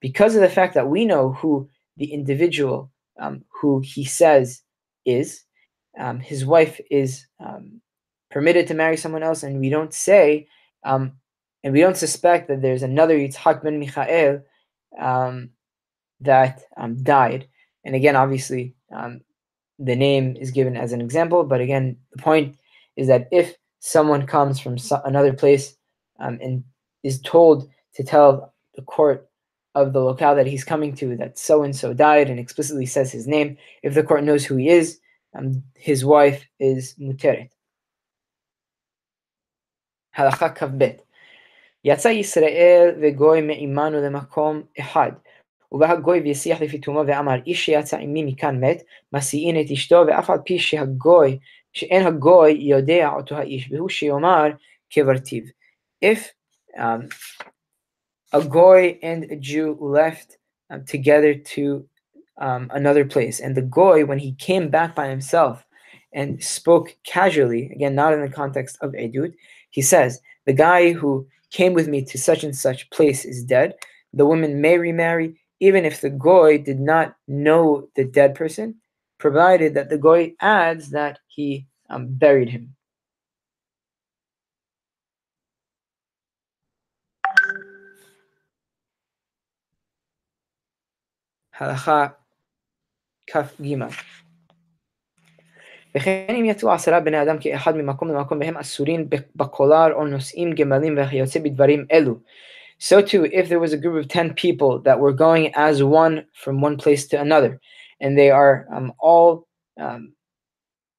because 0.00 0.34
of 0.34 0.40
the 0.40 0.48
fact 0.48 0.74
that 0.74 0.88
we 0.88 1.04
know 1.04 1.32
who 1.32 1.68
the 1.98 2.12
individual 2.12 2.90
um, 3.18 3.44
who 3.60 3.80
he 3.80 4.04
says 4.04 4.62
is, 5.04 5.42
um, 5.98 6.18
his 6.18 6.46
wife 6.46 6.80
is 6.90 7.26
um, 7.40 7.80
permitted 8.30 8.66
to 8.68 8.74
marry 8.74 8.96
someone 8.96 9.22
else, 9.22 9.42
and 9.42 9.60
we 9.60 9.68
don't 9.68 9.94
say, 9.94 10.48
um, 10.84 11.12
and 11.62 11.72
we 11.72 11.80
don't 11.80 11.96
suspect 11.96 12.48
that 12.48 12.62
there's 12.62 12.82
another 12.82 13.18
Yitzhak 13.18 13.62
ben 13.62 13.80
Michael 13.80 14.42
um, 14.98 15.50
that 16.20 16.62
um, 16.76 16.96
died. 17.02 17.48
And 17.84 17.94
again, 17.94 18.16
obviously, 18.16 18.74
the 18.90 19.96
name 19.96 20.36
is 20.36 20.50
given 20.50 20.76
as 20.76 20.92
an 20.92 21.00
example, 21.00 21.44
but 21.44 21.60
again, 21.60 21.96
the 22.12 22.22
point 22.22 22.56
is 22.96 23.08
that 23.08 23.28
if 23.30 23.54
someone 23.80 24.26
comes 24.26 24.58
from 24.58 24.76
another 25.04 25.32
place 25.32 25.76
and 26.18 26.64
is 27.02 27.20
told 27.20 27.70
to 27.94 28.02
tell 28.02 28.54
the 28.74 28.82
court 28.82 29.28
of 29.74 29.92
the 29.92 30.00
locale 30.00 30.34
that 30.34 30.46
he's 30.46 30.64
coming 30.64 30.94
to 30.96 31.16
that 31.16 31.38
so 31.38 31.62
and 31.62 31.76
so 31.76 31.92
died 31.92 32.30
and 32.30 32.40
explicitly 32.40 32.86
says 32.86 33.12
his 33.12 33.26
name, 33.26 33.56
if 33.82 33.94
the 33.94 34.02
court 34.02 34.24
knows 34.24 34.44
who 34.44 34.56
he 34.56 34.68
is, 34.68 34.98
um, 35.36 35.62
his 35.74 36.04
wife 36.04 36.46
is 36.58 36.94
muteret. 36.98 37.50
Halacha 40.16 40.56
kavbet. 40.56 41.00
יצא 41.84 42.08
ישראל 42.08 42.94
וגוי 43.00 43.40
מעמנו 43.40 44.00
למקום 44.00 44.62
אחד, 44.80 45.12
ובא 45.72 45.92
הגוי 45.92 46.20
והשיח 46.20 46.60
לפי 46.60 46.78
תומו 46.78 47.02
ואמר, 47.06 47.34
איש 47.46 47.66
שיצא 47.66 47.96
עמי 47.96 48.24
מכאן 48.24 48.64
מת, 48.64 48.82
מסיעין 49.12 49.60
את 49.60 49.70
אשתו, 49.70 50.04
ואף 50.06 50.30
על 50.30 50.38
פי 50.44 50.58
שהגוי, 50.58 51.38
שאין 51.72 52.06
הגוי 52.06 52.52
יודע 52.52 53.10
אותו 53.16 53.36
האיש, 53.36 53.72
והוא 53.72 53.88
שיאמר 53.88 54.46
כברטיב. 54.90 55.44
If 56.04 56.18
um, 56.76 57.08
a 58.32 58.40
goy 58.42 58.98
and 59.02 59.24
a 59.24 59.36
Jew 59.36 59.76
left 59.80 60.36
um, 60.70 60.84
together 60.84 61.34
to 61.34 61.88
um, 62.38 62.70
another 62.72 63.04
place, 63.04 63.40
and 63.40 63.54
the 63.54 63.62
goy, 63.62 64.04
when 64.04 64.18
he 64.18 64.32
came 64.32 64.68
back 64.68 64.94
by 64.94 65.08
himself 65.08 65.64
and 66.12 66.42
spoke 66.42 66.96
casually, 67.04 67.70
again, 67.74 67.94
not 67.94 68.12
in 68.12 68.20
the 68.20 68.28
context 68.28 68.78
of 68.82 68.92
Edut, 68.92 69.34
he 69.70 69.82
says, 69.82 70.20
The 70.44 70.52
guy 70.52 70.92
who 70.92 71.26
came 71.50 71.72
with 71.72 71.88
me 71.88 72.04
to 72.04 72.18
such 72.18 72.44
and 72.44 72.54
such 72.54 72.90
place 72.90 73.24
is 73.24 73.42
dead. 73.42 73.74
The 74.12 74.26
woman 74.26 74.60
may 74.60 74.78
remarry, 74.78 75.38
even 75.60 75.84
if 75.84 76.00
the 76.00 76.10
goy 76.10 76.58
did 76.58 76.80
not 76.80 77.08
know 77.28 77.88
the 77.96 78.04
dead 78.04 78.34
person, 78.34 78.74
provided 79.18 79.74
that 79.74 79.88
the 79.88 79.98
goy 79.98 80.34
adds 80.40 80.90
that 80.90 81.18
he 81.26 81.66
um, 81.90 82.06
buried 82.08 82.50
him. 82.50 82.76
הלכה 91.58 92.06
כ"ג 93.30 93.74
וכן 95.96 96.34
אם 96.40 96.44
יצאו 96.44 96.72
עשרה 96.72 97.00
בני 97.00 97.22
אדם 97.22 97.36
כאחד 97.40 97.76
ממקום 97.76 98.08
למקום 98.08 98.40
והם 98.40 98.56
אסורים 98.56 99.08
בקולר 99.36 99.92
או 99.92 100.06
נושאים 100.06 100.52
גמלים 100.52 100.98
וכיוצא 100.98 101.40
בדברים 101.40 101.86
אלו. 101.92 102.18
So 102.80 103.00
too, 103.00 103.24
if 103.32 103.48
there 103.48 103.60
was 103.60 103.72
a 103.72 103.78
group 103.78 104.02
of 104.02 104.08
10 104.08 104.34
people 104.34 104.80
that 104.80 105.00
were 105.00 105.12
going 105.12 105.54
as 105.54 105.82
one 105.82 106.26
from 106.34 106.60
one 106.60 106.76
place 106.76 107.06
to 107.08 107.20
another, 107.20 107.60
and 108.00 108.18
they 108.18 108.30
are 108.30 108.66
um, 108.72 108.92
all 108.98 109.46
um, 109.80 110.12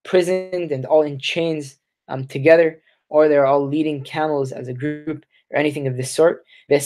prisoned 0.03 0.71
and 0.71 0.85
all 0.85 1.03
in 1.03 1.19
chains 1.19 1.77
um, 2.07 2.25
together, 2.25 2.81
or 3.09 3.27
they're 3.27 3.45
all 3.45 3.67
leading 3.67 4.03
camels 4.03 4.51
as 4.51 4.67
a 4.67 4.73
group, 4.73 5.25
or 5.51 5.59
anything 5.59 5.87
of 5.87 5.97
this 5.97 6.11
sort. 6.11 6.43
And 6.69 6.81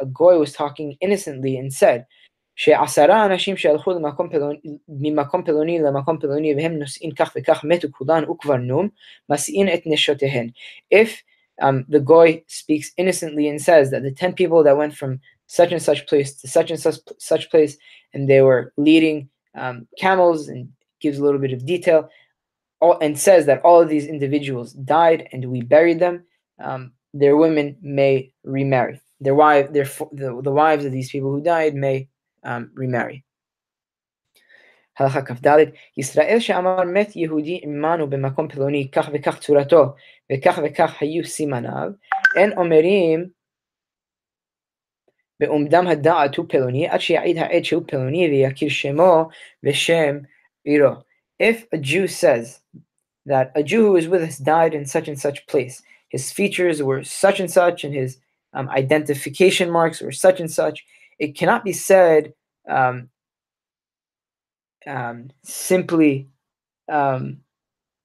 a 0.00 0.06
goy 0.12 0.38
was 0.38 0.52
talking 0.52 0.96
innocently 1.00 1.56
and 1.56 1.72
said, 1.72 2.06
שעשרה 2.56 3.26
אנשים 3.26 3.56
שהלכו 3.56 3.90
למקום 3.90 4.28
פלוני, 4.28 4.58
ממקום 4.88 5.44
פלוני 5.44 5.78
למקום 5.78 6.18
פלוני 6.18 6.54
והם 6.54 6.72
נושאים 6.78 7.10
כך 7.10 7.32
וכך 7.36 7.64
מתו 7.64 7.88
כולן 7.90 8.30
וכבר 8.30 8.56
נום, 8.56 8.88
מסיעין 9.30 9.68
את 9.74 9.82
נשותיהן. 9.86 10.48
If 10.94 11.08
um, 11.61 11.85
the 11.89 11.99
goy 11.99 12.43
speaks 12.47 12.91
innocently 12.97 13.47
and 13.47 13.61
says 13.61 13.91
that 13.91 14.03
the 14.03 14.11
10 14.11 14.33
people 14.33 14.63
that 14.63 14.77
went 14.77 14.95
from 14.95 15.19
such 15.47 15.71
and 15.71 15.81
such 15.81 16.07
place 16.07 16.33
to 16.41 16.47
such 16.47 16.69
and 16.71 16.79
such, 16.79 16.95
such 17.17 17.49
place 17.49 17.77
and 18.13 18.29
they 18.29 18.41
were 18.41 18.73
leading 18.77 19.29
um, 19.55 19.87
camels 19.97 20.47
and 20.47 20.69
gives 21.01 21.17
a 21.17 21.23
little 21.23 21.39
bit 21.39 21.53
of 21.53 21.65
detail 21.65 22.09
all, 22.81 22.97
and 23.01 23.19
says 23.19 23.45
that 23.45 23.61
all 23.63 23.81
of 23.81 23.89
these 23.89 24.07
individuals 24.07 24.73
died 24.73 25.27
and 25.31 25.45
we 25.45 25.61
buried 25.61 25.99
them, 25.99 26.23
um, 26.59 26.91
their 27.13 27.35
women 27.35 27.77
may 27.81 28.31
remarry. 28.43 29.01
Their 29.19 29.35
wife, 29.35 29.73
their 29.73 29.85
the, 30.11 30.39
the 30.41 30.51
wives 30.51 30.85
of 30.85 30.91
these 30.91 31.09
people 31.09 31.31
who 31.31 31.41
died 31.41 31.75
may 31.75 32.07
um, 32.43 32.71
remarry. 32.73 33.23
הלכה 34.98 35.22
כ"ד 35.22 35.58
ישראל 35.96 36.36
שאמר 36.40 36.84
מת 36.84 37.16
יהודי 37.16 37.60
עמנו 37.62 38.10
במקום 38.10 38.48
פלוני 38.48 38.88
כך 38.92 39.10
וכך 39.12 39.38
צורתו 39.38 39.84
וכך 40.32 40.58
וכך 40.64 41.02
היו 41.02 41.24
סימניו 41.24 41.90
אין 42.36 42.52
אומרים 42.58 43.28
בעומדם 45.40 45.86
הדעת 45.86 46.36
הוא 46.36 46.46
פלוני 46.48 46.88
עד 46.88 47.00
שיעיד 47.00 47.38
העד 47.38 47.64
שהוא 47.64 47.82
פלוני 47.86 48.28
ויכיר 48.28 48.68
שמו 48.68 49.28
ושם 49.64 50.18
עירו. 50.64 50.92
If 51.42 51.66
a 51.72 51.78
Jew 51.78 52.06
says 52.06 52.60
that 53.26 53.50
a 53.56 53.62
Jew 53.62 53.82
who 53.86 53.92
was 53.92 54.08
with 54.08 54.22
us 54.22 54.38
died 54.38 54.72
in 54.74 54.86
such 54.86 55.08
and 55.08 55.18
such 55.18 55.46
place, 55.46 55.82
his 56.08 56.30
features 56.30 56.82
were 56.82 57.02
such 57.02 57.40
and 57.40 57.50
such 57.50 57.84
and 57.84 57.92
his 57.92 58.18
um, 58.52 58.68
identification 58.70 59.68
marks 59.70 60.00
were 60.00 60.12
such 60.12 60.38
and 60.40 60.50
such, 60.50 60.84
it 61.18 61.36
cannot 61.38 61.64
be 61.64 61.72
said 61.72 62.32
um, 62.68 63.08
um, 64.87 65.29
simply 65.43 66.29
um, 66.89 67.37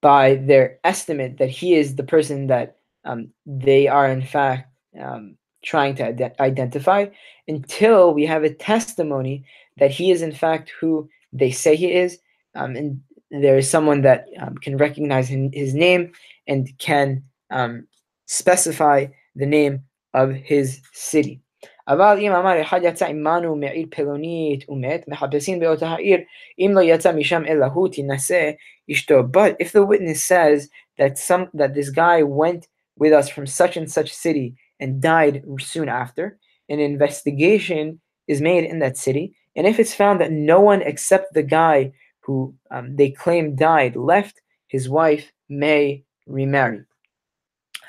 by 0.03 0.37
their 0.37 0.79
estimate 0.85 1.39
that 1.39 1.51
he 1.51 1.75
is 1.75 1.97
the 1.97 2.03
person 2.03 2.47
that 2.49 2.77
um, 3.05 3.29
they 3.47 3.89
are 3.89 4.09
in 4.09 4.23
fact 4.23 4.69
um, 5.01 5.37
trying 5.65 5.95
to 5.95 6.13
ident- 6.13 6.39
identify 6.41 7.07
until 7.49 8.13
we 8.13 8.27
have 8.27 8.45
a 8.45 8.55
testimony 8.55 9.45
that 9.79 9.91
he 9.91 10.11
is 10.11 10.23
in 10.23 10.33
fact 10.33 10.73
who 10.81 11.09
they 11.33 11.51
say 11.51 11.77
he 11.77 11.93
is 11.93 12.19
um, 12.55 12.77
and 12.77 13.01
there 13.31 13.59
is 13.59 13.69
someone 13.69 14.03
that 14.03 14.27
can 14.61 14.77
recognize 14.77 15.29
his 15.29 15.75
name 15.75 16.13
and 16.47 16.69
can 16.79 17.23
specify 18.27 19.07
the 19.35 19.47
name 19.47 19.83
of 20.13 20.33
his 20.33 20.81
city 20.93 21.44
אבל 21.88 22.18
אם 22.22 22.32
אמר 22.32 22.62
אחד 22.62 22.80
יצא 22.84 23.06
עמנו 23.06 23.56
מעיר 23.56 23.88
פלונית 23.92 24.70
ומת, 24.70 25.08
מחפשים 25.08 25.60
באותה 25.60 25.88
העיר, 25.88 26.20
אם 26.60 26.72
לא 26.74 26.82
יצא 26.82 27.12
משם 27.12 27.44
אלא 27.48 27.66
הוא 27.66 27.88
תינשא 27.88 28.52
אשתו. 28.92 29.20
But 29.32 29.56
if 29.60 29.72
the 29.72 29.84
witness 29.84 30.24
says 30.24 30.70
that 31.00 31.18
some 31.18 31.48
that 31.54 31.74
this 31.74 31.90
guy 31.90 32.24
went 32.24 32.68
with 33.00 33.14
us 33.14 33.30
from 33.30 33.46
such 33.48 33.78
and 33.78 33.90
such 33.92 34.14
city 34.14 34.54
and 34.80 35.02
died 35.02 35.44
soon 35.60 35.90
after, 35.90 36.38
an 36.70 36.80
investigation 36.80 38.00
is 38.28 38.42
made 38.42 38.66
in 38.72 38.80
that 38.80 38.98
city, 38.98 39.26
and 39.56 39.66
if 39.68 39.80
it's 39.80 39.94
found 39.94 40.22
that 40.22 40.32
no 40.32 40.60
one 40.72 40.82
except 40.82 41.34
the 41.34 41.44
guy 41.44 41.92
who 42.24 42.54
um, 42.72 42.96
they 42.96 43.10
claim 43.10 43.56
died 43.56 43.96
left, 43.96 44.36
his 44.68 44.88
wife 44.88 45.32
may 45.50 46.04
remarry. 46.28 46.84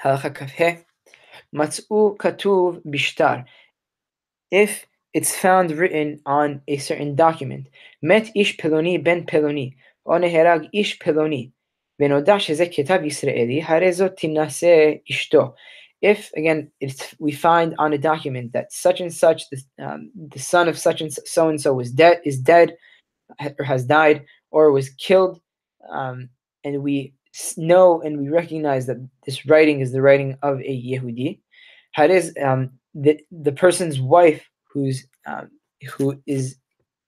הלכה 0.02 0.30
כ"ה 0.30 0.70
מצאו 1.52 2.16
כתוב 2.18 2.80
בשטר 2.84 3.34
if 4.55 4.87
it's 5.13 5.35
found 5.35 5.71
written 5.71 6.21
on 6.25 6.61
a 6.69 6.77
certain 6.77 7.13
document. 7.13 7.67
Met 8.01 8.31
ish 8.35 8.55
peloni 8.57 9.03
ben 9.03 9.25
peloni. 9.25 9.75
Oneherag 10.07 10.69
ish 10.73 10.97
peloni. 10.99 11.51
Venoda 12.01 12.37
sheze 12.39 12.65
Yisraeli. 12.73 13.61
Harezo 13.61 14.07
timnase 14.17 15.01
ishto. 15.11 15.53
If 16.01 16.31
again, 16.37 16.71
we 17.19 17.33
find 17.33 17.75
on 17.79 17.91
a 17.91 17.97
document 17.97 18.53
that 18.53 18.71
such 18.71 19.01
and 19.01 19.13
such, 19.13 19.49
the, 19.49 19.59
um, 19.79 20.11
the 20.15 20.39
son 20.39 20.69
of 20.69 20.77
such 20.77 21.01
and 21.01 21.11
so 21.13 21.49
and 21.49 21.59
so 21.59 21.73
was 21.73 21.91
dead, 21.91 22.21
is 22.23 22.39
dead, 22.39 22.77
or 23.59 23.65
has 23.65 23.83
died, 23.83 24.23
or 24.51 24.71
was 24.71 24.89
killed, 24.89 25.41
um, 25.89 26.29
and 26.63 26.83
we 26.83 27.13
know 27.57 28.01
and 28.01 28.19
we 28.19 28.29
recognize 28.29 28.85
that 28.85 28.97
this 29.25 29.45
writing 29.47 29.81
is 29.81 29.91
the 29.91 30.01
writing 30.01 30.37
of 30.43 30.59
a 30.59 30.75
Yehudi, 30.89 31.39
Hariz, 31.97 32.25
um, 32.43 32.71
the, 32.94 33.20
the 33.30 33.52
person's 33.52 34.00
wife 34.00 34.48
who's 34.72 35.06
um, 35.26 35.50
who 35.96 36.20
is 36.26 36.56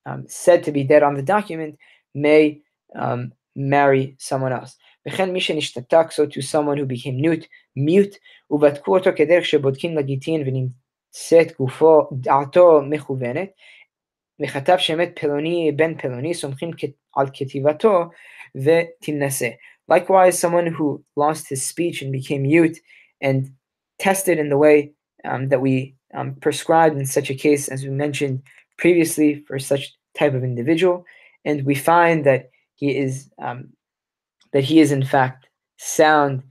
um, 0.07 0.25
said 0.29 0.65
to 0.65 0.73
be 0.73 0.85
dead 0.85 1.03
on 1.03 1.15
the 1.15 1.23
document 1.23 1.79
may 2.15 2.61
um, 2.95 3.33
marry 3.55 4.17
someone 4.19 4.53
else. 4.53 4.77
וכן 5.07 5.33
מי 5.33 5.41
שנשתתק, 5.41 6.07
so 6.11 6.27
to 6.27 6.41
someone 6.43 6.77
who 6.77 6.87
became 6.87 7.21
mute, 7.21 7.47
mute, 7.77 8.17
ובדקו 8.51 8.99
אותו 8.99 9.11
כדרך 9.17 9.45
שבודקים 9.45 9.97
לגיטין 9.97 10.43
ונמצאת 10.47 11.57
גופו, 11.59 12.09
דעתו 12.13 12.83
מכוונת, 12.83 13.51
וכתב 14.43 14.77
שמת 14.79 15.19
פלוני 15.21 15.73
בן 15.77 15.99
פלוני, 15.99 16.35
סומכים 16.35 16.71
על 17.17 17.27
כתיבתו 17.35 18.05
ותינשא. 18.55 19.49
Likewise, 19.91 20.39
someone 20.39 20.69
who 20.69 21.03
lost 21.17 21.49
his 21.49 21.67
speech 21.67 22.03
and 22.03 22.13
became 22.13 22.43
mute 22.43 22.79
and 23.21 23.51
tested 23.99 24.39
in 24.39 24.49
the 24.49 24.57
way 24.57 24.93
um, 25.28 25.50
that 25.50 25.62
we 25.62 25.96
um, 26.14 26.36
prescribed 26.36 26.98
in 26.98 27.06
such 27.06 27.30
a 27.30 27.36
case, 27.36 27.68
as 27.68 27.84
we 27.84 27.90
mentioned 27.90 28.42
previously, 28.78 29.44
for 29.48 29.60
such 29.60 29.96
type 30.18 30.34
of 30.34 30.44
individual, 30.44 31.06
and 31.46 31.66
we 31.66 31.76
find 31.76 32.26
that 32.26 32.50
he 32.76 32.98
is 32.98 33.30
um, 33.40 33.70
that 34.54 34.64
he 34.64 34.80
is 34.80 34.92
in 34.92 35.04
fact 35.04 35.48
sound. 35.78 36.44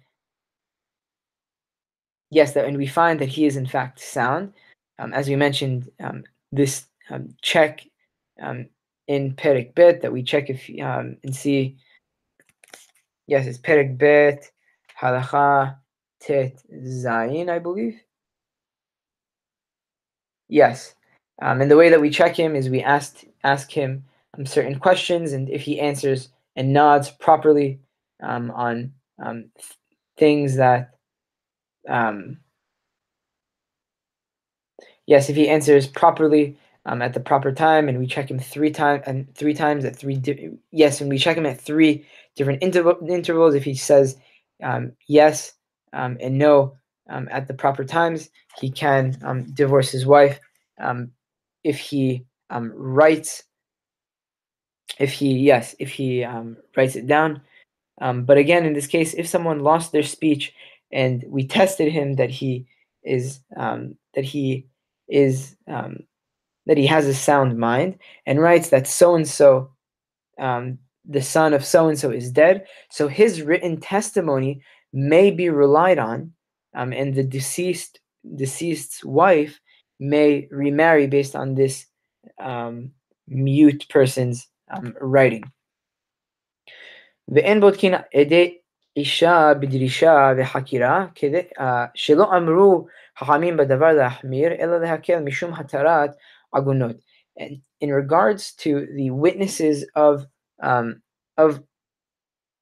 Yes, 2.30 2.52
that, 2.52 2.66
and 2.66 2.76
we 2.76 2.86
find 2.86 3.20
that 3.20 3.28
he 3.28 3.46
is 3.46 3.56
in 3.56 3.66
fact 3.66 4.00
sound, 4.00 4.52
um, 4.98 5.12
as 5.12 5.28
we 5.28 5.36
mentioned. 5.36 5.90
Um, 6.00 6.24
this 6.52 6.86
um, 7.10 7.34
check 7.42 7.84
in 8.38 9.34
Perek 9.34 9.74
Bet 9.74 10.00
that 10.02 10.12
we 10.12 10.22
check 10.22 10.50
if 10.50 10.68
and 10.68 11.34
see. 11.34 11.76
Yes, 13.26 13.46
it's 13.46 13.58
Perek 13.58 13.98
Bet 13.98 14.50
halacha 15.00 15.76
tet 16.20 16.62
zayin, 16.72 17.50
I 17.50 17.58
believe. 17.58 18.00
Yes. 20.48 20.94
Um, 21.42 21.60
and 21.60 21.70
the 21.70 21.76
way 21.76 21.90
that 21.90 22.00
we 22.00 22.10
check 22.10 22.36
him 22.36 22.56
is 22.56 22.68
we 22.70 22.82
ask 22.82 23.24
ask 23.44 23.70
him 23.70 24.04
um, 24.38 24.46
certain 24.46 24.78
questions, 24.78 25.32
and 25.32 25.48
if 25.50 25.62
he 25.62 25.80
answers 25.80 26.30
and 26.56 26.72
nods 26.72 27.10
properly 27.10 27.80
um, 28.22 28.50
on 28.52 28.92
um, 29.22 29.50
th- 29.56 29.76
things 30.16 30.56
that, 30.56 30.94
um, 31.88 32.38
yes, 35.06 35.28
if 35.28 35.36
he 35.36 35.48
answers 35.48 35.86
properly 35.86 36.56
um, 36.86 37.02
at 37.02 37.12
the 37.12 37.20
proper 37.20 37.52
time, 37.52 37.88
and 37.88 37.98
we 37.98 38.06
check 38.06 38.30
him 38.30 38.38
three 38.38 38.70
times 38.70 39.02
and 39.06 39.34
three 39.34 39.54
times 39.54 39.84
at 39.84 39.96
three. 39.96 40.16
Di- 40.16 40.50
yes, 40.70 41.00
and 41.00 41.10
we 41.10 41.18
check 41.18 41.36
him 41.36 41.46
at 41.46 41.60
three 41.60 42.06
different 42.34 42.62
interval- 42.62 43.06
intervals. 43.10 43.54
If 43.54 43.64
he 43.64 43.74
says 43.74 44.16
yes 45.06 45.52
and 45.92 46.38
no 46.38 46.76
um, 47.08 47.28
at 47.30 47.48
the 47.48 47.54
proper 47.54 47.84
times, 47.84 48.30
he 48.58 48.70
can 48.70 49.16
um, 49.22 49.44
divorce 49.52 49.90
his 49.90 50.06
wife. 50.06 50.40
Um, 50.78 51.12
if 51.64 51.78
he 51.78 52.24
writes, 52.50 53.42
if 54.98 55.12
he 55.12 55.38
yes, 55.38 55.74
if 55.78 55.90
he 55.90 56.24
writes 56.76 56.96
it 56.96 57.06
down. 57.06 57.42
but 57.98 58.38
again, 58.38 58.64
in 58.64 58.72
this 58.72 58.86
case, 58.86 59.14
if 59.14 59.26
someone 59.26 59.60
lost 59.60 59.92
their 59.92 60.02
speech 60.02 60.52
and 60.92 61.24
we 61.28 61.46
tested 61.46 61.92
him 61.92 62.14
that 62.14 62.30
he 62.30 62.66
is 63.02 63.40
that 63.56 64.24
he 64.24 64.66
is 65.08 65.56
um, 65.68 65.98
that 66.66 66.76
he 66.76 66.86
has 66.86 67.06
a 67.06 67.14
sound 67.14 67.56
mind 67.58 67.98
and 68.26 68.40
writes 68.40 68.70
that 68.70 68.86
so 68.86 69.14
and 69.14 69.28
so, 69.28 69.70
the 70.38 71.22
son 71.22 71.54
of 71.54 71.64
so 71.64 71.88
and 71.88 71.98
so, 71.98 72.10
is 72.10 72.30
dead. 72.30 72.66
So 72.90 73.08
his 73.08 73.42
written 73.42 73.80
testimony 73.80 74.62
may 74.92 75.30
be 75.30 75.48
relied 75.50 75.98
on, 75.98 76.32
um, 76.75 76.93
and 76.93 77.15
the 77.15 77.23
deceased 77.23 77.99
deceased's 78.35 79.03
wife 79.03 79.59
may 79.99 80.47
remarry 80.51 81.07
based 81.07 81.35
on 81.35 81.55
this 81.55 81.85
um, 82.39 82.91
mute 83.27 83.85
person's 83.89 84.47
um, 84.71 84.93
writing. 85.01 85.43
ואין 87.27 87.59
בודקין 87.59 87.93
עדי 88.15 88.57
אישה 88.95 89.53
בדרישה 89.61 90.33
וחקירה 90.37 91.07
שלא 91.95 92.37
אמרו 92.37 92.87
חכמים 93.19 93.57
בדבר 93.57 93.93
להחמיר 93.93 94.51
אלא 94.59 94.77
להקל 94.77 95.19
משום 95.19 95.53
התרת 95.53 96.11
agunot. 96.55 96.97
And 97.39 97.61
in 97.79 97.91
regards 97.91 98.53
to 98.55 98.87
the 98.93 99.11
witnesses 99.11 99.85
of 99.95 100.25
um, 100.61 101.01
of 101.37 101.63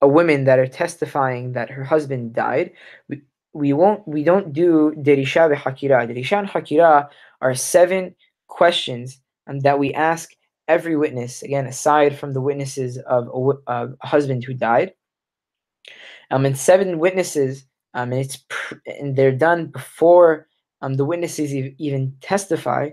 a 0.02 0.08
woman 0.08 0.46
that 0.46 0.60
are 0.60 0.68
testifying 0.68 1.54
that 1.54 1.70
her 1.72 1.84
husband 1.84 2.34
died, 2.34 2.72
we, 3.10 3.24
we 3.55 3.73
won't 3.73 4.07
we 4.07 4.25
don't 4.25 4.53
do 4.53 4.93
derisha 4.99 5.55
hakira. 5.55 6.07
Derisha 6.07 6.39
and 6.39 6.49
hakira 6.49 7.09
are 7.41 7.55
seven 7.55 8.15
questions 8.49 9.21
um, 9.47 9.61
that 9.61 9.79
we 9.79 9.95
ask 9.95 10.31
every 10.69 10.97
witness. 10.97 11.43
Again, 11.43 11.67
aside 11.67 12.19
from 12.19 12.33
the 12.33 12.41
witnesses 12.41 12.99
of 12.99 13.29
a, 13.29 13.71
of 13.71 13.97
a 14.03 14.07
husband 14.07 14.45
who 14.45 14.55
died, 14.55 14.93
um, 16.31 16.45
and 16.45 16.59
seven 16.59 16.99
witnesses, 16.99 17.65
um, 17.95 18.13
and 18.13 18.21
it's 18.21 18.45
pr- 18.49 18.75
and 18.87 19.17
they're 19.17 19.33
done 19.33 19.67
before 19.67 20.49
um, 20.83 20.95
the 20.95 21.05
witnesses 21.05 21.55
even 21.55 22.15
testify. 22.21 22.91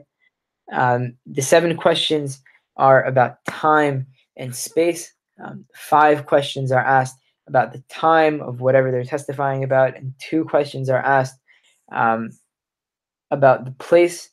Um, 0.72 1.16
the 1.26 1.42
seven 1.42 1.76
questions 1.76 2.42
are 2.78 3.04
about 3.04 3.44
time 3.46 4.08
and 4.38 4.56
space. 4.56 5.12
Um, 5.44 5.66
five 5.76 6.28
questions 6.28 6.72
are 6.72 6.86
asked 6.86 7.18
about 7.48 7.74
the 7.74 7.84
time 7.90 8.42
of 8.42 8.62
whatever 8.62 8.92
they're 8.92 9.04
testifying 9.04 9.64
about, 9.64 9.96
and 9.96 10.14
two 10.20 10.46
questions 10.46 10.90
are 10.90 11.02
asked 11.02 11.40
um, 11.92 12.30
about 13.32 13.66
the 13.66 13.72
place 13.72 14.30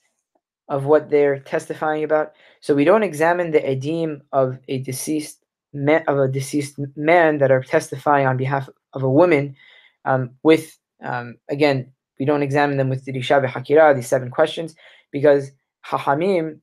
of 0.68 0.84
what 0.84 1.10
they're 1.10 1.38
testifying 1.38 2.04
about. 2.04 2.32
So 2.60 2.74
we 2.74 2.84
don't 2.84 3.02
examine 3.02 3.50
the 3.50 3.60
edim 3.60 4.20
of 4.32 4.58
a 4.68 4.78
deceased 4.78 5.44
man, 5.72 6.04
of 6.06 6.18
a 6.18 6.28
deceased 6.28 6.78
man 6.96 7.38
that 7.38 7.50
are 7.50 7.62
testifying 7.62 8.26
on 8.26 8.36
behalf 8.36 8.68
of 8.92 9.02
a 9.02 9.10
woman. 9.10 9.56
Um, 10.04 10.30
with 10.42 10.78
um, 11.02 11.36
again, 11.48 11.92
we 12.18 12.26
don't 12.26 12.42
examine 12.42 12.76
them 12.76 12.88
with 12.88 13.04
the 13.04 13.12
rishav 13.12 13.46
hakira, 13.46 13.94
these 13.94 14.08
seven 14.08 14.30
questions, 14.30 14.74
because 15.12 15.50
Hachamim 15.86 16.60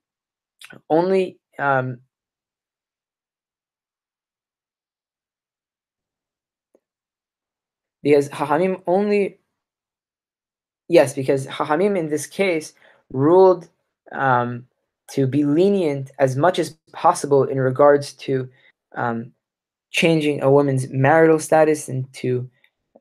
only 0.90 1.40
um, 1.60 2.00
because 8.06 8.30
Hachamim 8.30 8.84
only 8.86 9.40
yes, 10.88 11.16
because 11.16 11.48
Hachamim 11.48 11.98
in 11.98 12.08
this 12.08 12.28
case 12.28 12.74
ruled 13.12 13.68
um, 14.12 14.68
to 15.10 15.26
be 15.26 15.44
lenient 15.44 16.12
as 16.20 16.36
much 16.36 16.60
as 16.60 16.78
possible 16.94 17.44
in 17.46 17.60
regards 17.60 18.14
to 18.14 18.48
um, 18.96 19.32
changing 19.90 20.44
a 20.44 20.52
woman's 20.52 20.88
marital 20.90 21.40
status 21.40 21.90
and 21.90 22.06
to 22.14 22.48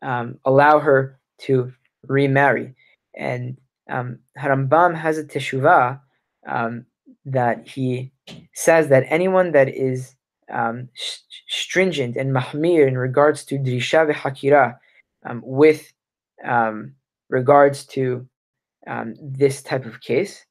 um, 0.01 0.39
allow 0.47 0.79
her 0.79 1.21
to 1.41 1.71
remarry. 2.07 2.75
And 3.15 3.59
um, 3.91 4.21
Harambam 4.39 4.97
has 4.97 5.19
a 5.19 5.25
teshuvah 5.25 6.01
um, 6.47 6.87
that 7.27 7.69
he 7.69 8.11
says 8.55 8.89
that 8.89 9.05
anyone 9.09 9.53
that 9.53 9.69
is 9.69 10.15
um, 10.51 10.89
stringent 11.47 12.17
and 12.17 12.35
mahmir 12.35 12.89
in 12.89 12.97
regards 12.97 13.45
to 13.45 13.59
drisha 13.59 14.11
hakira 14.11 14.79
um, 15.25 15.43
with 15.45 15.93
um, 16.45 16.95
regards 17.29 17.87
to 17.87 18.27
um, 18.87 19.14
this 19.20 19.62
type 19.62 19.87
of 19.87 20.01
case 20.01 20.45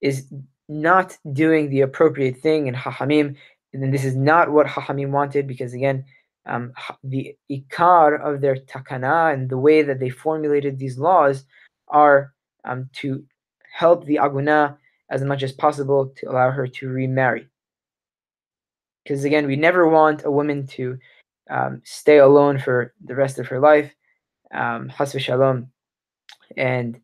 is 0.00 0.32
not 0.68 1.16
doing 1.32 1.70
the 1.70 1.80
appropriate 1.80 2.36
thing 2.38 2.66
in 2.66 2.74
hachamim 2.74 3.36
and 3.72 3.82
then 3.82 3.90
this 3.90 4.04
is 4.04 4.16
not 4.16 4.50
what 4.50 4.66
hachamim 4.66 5.10
wanted 5.10 5.46
because 5.46 5.74
again 5.74 6.04
um, 6.46 6.72
the 7.04 7.36
ikar 7.50 8.20
of 8.20 8.40
their 8.40 8.56
takana 8.56 9.32
and 9.32 9.48
the 9.48 9.58
way 9.58 9.82
that 9.82 10.00
they 10.00 10.08
formulated 10.10 10.78
these 10.78 10.98
laws 10.98 11.44
are 11.88 12.32
um, 12.64 12.88
to 12.94 13.24
help 13.72 14.04
the 14.04 14.16
aguna 14.16 14.76
as 15.10 15.22
much 15.22 15.42
as 15.42 15.52
possible 15.52 16.12
to 16.16 16.30
allow 16.30 16.50
her 16.50 16.66
to 16.66 16.88
remarry. 16.88 17.46
Because 19.04 19.24
again, 19.24 19.46
we 19.46 19.56
never 19.56 19.88
want 19.88 20.24
a 20.24 20.30
woman 20.30 20.66
to 20.68 20.98
um, 21.50 21.82
stay 21.84 22.18
alone 22.18 22.58
for 22.58 22.94
the 23.04 23.14
rest 23.14 23.38
of 23.38 23.48
her 23.48 23.60
life, 23.60 23.92
um, 24.52 24.90
shalom. 25.18 25.68
And 26.56 27.00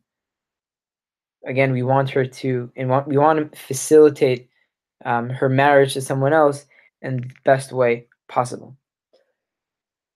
again, 1.45 1.71
we 1.71 1.83
want 1.83 2.09
her 2.11 2.25
to, 2.25 2.71
and 2.75 2.89
want, 2.89 3.07
we 3.07 3.17
want 3.17 3.51
to 3.51 3.59
facilitate 3.59 4.49
um, 5.05 5.29
her 5.29 5.49
marriage 5.49 5.93
to 5.93 6.01
someone 6.01 6.33
else 6.33 6.65
in 7.01 7.17
the 7.17 7.29
best 7.45 7.71
way 7.71 8.07
possible. 8.27 8.75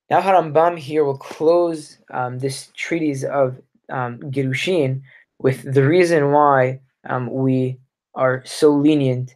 Now, 0.09 0.21
Harambam 0.21 0.77
here 0.77 1.05
will 1.05 1.17
close 1.17 1.97
um, 2.13 2.39
this 2.39 2.69
treatise 2.75 3.23
of 3.23 3.61
um, 3.89 4.19
Girushin 4.19 5.01
with 5.39 5.73
the 5.73 5.87
reason 5.87 6.31
why 6.31 6.81
um, 7.07 7.31
we 7.31 7.79
are 8.15 8.43
so 8.45 8.71
lenient. 8.71 9.35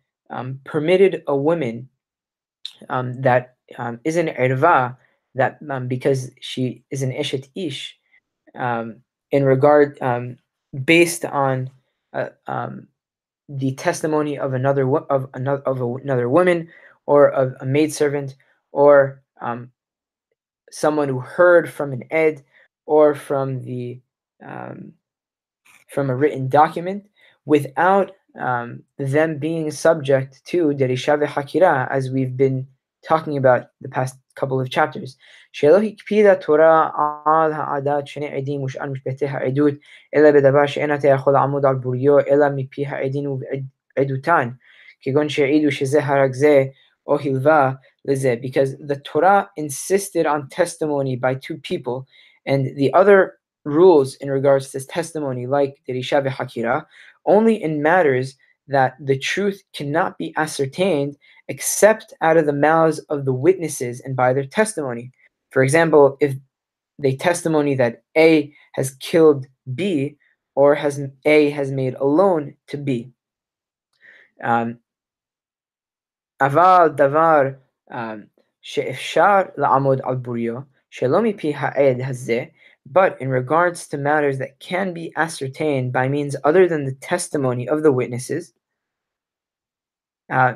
um, 0.31 0.59
permitted 0.63 1.23
a 1.27 1.35
woman 1.35 1.89
um, 2.89 3.21
that 3.21 3.55
um, 3.77 3.99
is 4.03 4.15
an 4.15 4.27
erva, 4.27 4.97
that 5.35 5.59
um, 5.69 5.87
because 5.87 6.31
she 6.41 6.83
is 6.89 7.03
an 7.03 7.11
ishet 7.11 7.47
ish, 7.55 7.97
um, 8.55 8.97
in 9.31 9.45
regard 9.45 9.99
based 10.85 11.25
on 11.25 11.69
uh, 12.13 12.29
the 13.49 13.73
testimony 13.75 14.37
of 14.37 14.53
another 14.53 14.89
of 15.09 15.29
another 15.33 15.61
of 15.63 15.81
another 16.01 16.29
woman 16.29 16.67
or 17.05 17.29
of 17.29 17.53
a 17.59 17.65
maidservant 17.65 18.35
or 18.71 19.21
someone 20.71 21.09
who 21.09 21.19
heard 21.19 21.69
from 21.69 21.91
an 21.91 22.03
ed 22.11 22.43
or 22.85 23.13
from 23.13 23.61
the 23.61 23.99
um, 24.45 24.93
from 25.89 26.09
a 26.09 26.15
written 26.15 26.47
document 26.47 27.05
without 27.45 28.11
um, 28.38 28.82
them 28.98 29.38
being 29.38 29.70
subject 29.70 30.44
to 30.46 30.68
Derisha 30.68 31.22
Hakira, 31.26 31.88
as 31.90 32.10
we've 32.10 32.36
been 32.36 32.66
talking 33.06 33.36
about 33.36 33.68
the 33.80 33.88
past 33.88 34.16
couple 34.34 34.60
of 34.60 34.70
chapters. 34.70 35.16
שלא 35.52 35.78
הקפידה 35.78 36.34
תורה 36.34 36.90
על 37.26 37.52
העדת 37.52 38.06
שני 38.06 38.28
עדים 38.28 38.62
ושאר 38.62 38.86
משפטי 38.86 39.26
העדות, 39.26 39.74
אלא 40.14 40.32
בדבר 40.32 40.66
שאין 40.66 40.94
אתה 40.94 41.08
יכול 41.08 41.32
לעמוד 41.32 41.66
על 41.66 41.74
בוריו, 41.74 42.18
אלא 42.18 42.46
מפי 42.56 42.86
העדין 42.86 43.26
ובעדותן, 43.26 44.48
כגון 45.00 45.28
שהעידו 45.28 45.72
שזה 45.72 46.04
הרג 46.04 46.32
זה, 46.32 46.64
או 47.06 47.16
הלווה 47.18 47.72
לזה, 48.04 48.34
because 48.42 48.88
the 48.90 48.96
Torah 48.96 49.46
insisted 49.56 50.26
on 50.26 50.48
testimony 50.50 51.16
by 51.16 51.34
two 51.34 51.56
people, 51.62 52.06
and 52.46 52.76
the 52.76 52.92
other 52.92 53.38
rules 53.64 54.14
in 54.16 54.30
regards 54.30 54.66
to 54.66 54.78
this 54.78 54.86
testimony, 54.86 55.46
like 55.46 55.74
Derisha 55.88 56.24
Hakira, 56.26 56.84
only 57.26 57.62
in 57.62 57.82
matters 57.82 58.36
that 58.68 58.96
the 59.00 59.18
truth 59.18 59.62
cannot 59.74 60.18
be 60.18 60.34
ascertained 60.36 61.16
except 61.48 62.14
out 62.20 62.36
of 62.36 62.46
the 62.46 62.52
mouths 62.52 62.98
of 63.08 63.24
the 63.24 63.32
witnesses 63.32 64.00
and 64.00 64.16
by 64.16 64.32
their 64.32 64.46
testimony. 64.46 65.12
For 65.50 65.62
example, 65.62 66.16
if 66.20 66.34
they 66.98 67.14
testimony 67.14 67.74
that 67.76 68.02
A 68.16 68.52
has 68.72 68.90
killed 69.00 69.46
B 69.74 70.16
or 70.54 70.74
has 70.74 71.00
A 71.24 71.50
has 71.50 71.70
made 71.70 71.94
a 71.94 72.04
loan 72.04 72.56
to 72.68 72.76
B. 72.76 73.12
אבל 76.40 76.88
דבר 76.96 77.42
שאפשר 78.60 79.42
לעמוד 79.56 80.00
על 80.04 80.16
בוריו, 80.16 80.58
שלא 80.90 81.22
מפי 81.22 81.52
העד 81.56 82.00
הזה, 82.00 82.44
but 82.85 83.21
in 83.21 83.29
regards 83.29 83.87
to 83.89 83.97
matters 83.97 84.37
that 84.39 84.59
can 84.59 84.93
be 84.93 85.13
ascertained 85.15 85.93
by 85.93 86.07
means 86.07 86.35
other 86.43 86.67
than 86.67 86.85
the 86.85 86.95
testimony 86.95 87.67
of 87.67 87.83
the 87.83 87.91
witnesses, 87.91 88.53
uh, 90.31 90.55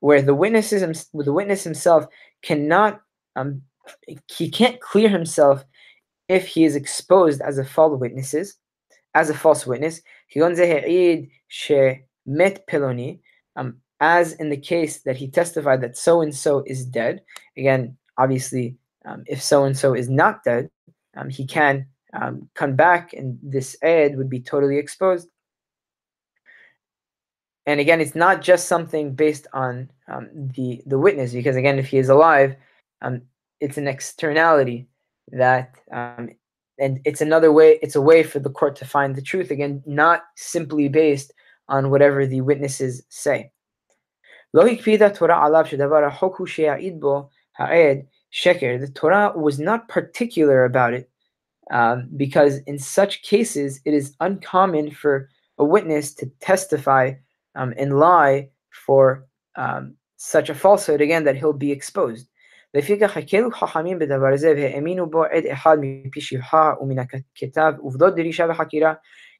where 0.00 0.22
the 0.22 0.34
witnesses 0.34 1.08
the 1.12 1.32
witness 1.32 1.62
himself 1.62 2.06
cannot 2.42 3.00
um, 3.36 3.62
he 4.28 4.50
can't 4.50 4.80
clear 4.80 5.08
himself 5.08 5.64
if 6.28 6.46
he 6.46 6.64
is 6.64 6.76
exposed 6.76 7.40
as 7.42 7.58
a 7.58 7.64
false 7.64 7.98
witnesses 8.00 8.56
as 9.14 9.30
a 9.30 9.34
false 9.34 9.66
witness. 9.66 10.00
Um, 13.56 13.76
as 14.00 14.32
in 14.34 14.48
the 14.48 14.56
case 14.56 15.02
that 15.02 15.16
he 15.16 15.28
testified 15.28 15.82
that 15.82 15.96
so 15.96 16.22
and 16.22 16.34
so 16.34 16.64
is 16.66 16.84
dead. 16.84 17.22
Again, 17.56 17.96
obviously, 18.18 18.76
um, 19.04 19.24
if 19.26 19.42
so 19.42 19.64
and 19.64 19.76
so 19.76 19.94
is 19.94 20.08
not 20.08 20.42
dead, 20.44 20.70
um, 21.16 21.28
he 21.28 21.46
can 21.46 21.86
um, 22.12 22.48
come 22.54 22.76
back, 22.76 23.12
and 23.12 23.38
this 23.42 23.76
ad 23.82 24.16
would 24.16 24.30
be 24.30 24.40
totally 24.40 24.78
exposed. 24.78 25.28
And 27.66 27.78
again, 27.78 28.00
it's 28.00 28.14
not 28.14 28.40
just 28.42 28.66
something 28.66 29.14
based 29.14 29.46
on 29.52 29.90
um, 30.08 30.28
the 30.32 30.82
the 30.86 30.98
witness, 30.98 31.32
because 31.32 31.56
again, 31.56 31.78
if 31.78 31.88
he 31.88 31.98
is 31.98 32.08
alive, 32.08 32.56
um, 33.02 33.22
it's 33.60 33.76
an 33.76 33.86
externality 33.86 34.88
that, 35.32 35.74
um, 35.92 36.30
and 36.78 37.00
it's 37.04 37.20
another 37.20 37.52
way. 37.52 37.78
It's 37.82 37.96
a 37.96 38.00
way 38.00 38.22
for 38.22 38.38
the 38.38 38.50
court 38.50 38.76
to 38.76 38.86
find 38.86 39.14
the 39.14 39.22
truth. 39.22 39.50
Again, 39.50 39.82
not 39.86 40.22
simply 40.36 40.88
based 40.88 41.32
on 41.68 41.90
whatever 41.90 42.26
the 42.26 42.40
witnesses 42.40 43.02
say. 43.10 43.52
The 44.53 45.11
Torah 48.93 49.33
was 49.35 49.59
not 49.59 49.87
particular 49.87 50.65
about 50.65 50.93
it 50.93 51.09
um, 51.71 52.09
because 52.15 52.57
in 52.67 52.79
such 52.79 53.21
cases 53.23 53.81
it 53.85 53.93
is 53.93 54.15
uncommon 54.19 54.91
for 54.91 55.29
a 55.57 55.65
witness 55.65 56.13
to 56.15 56.25
testify 56.39 57.13
um, 57.55 57.73
and 57.77 57.99
lie 57.99 58.49
for 58.85 59.25
um, 59.55 59.95
such 60.17 60.49
a 60.49 60.55
falsehood 60.55 61.01
again 61.01 61.23
that 61.25 61.37
he'll 61.37 61.53
be 61.53 61.71
exposed. 61.71 62.27
לפיכך 62.75 63.17
הקלו 63.17 63.51
חכמים 63.51 63.99
בדבר 63.99 64.35
זה 64.35 64.53
והאמינו 64.57 65.09
בו 65.09 65.23
עד 65.23 65.45
אחד 65.45 65.77
מפי 65.81 66.21
שבחה 66.21 66.73
ומן 66.81 66.99
הכתב 66.99 67.73
עובדות 67.79 68.15
דרישה 68.15 68.45
וחקירה 68.49 68.93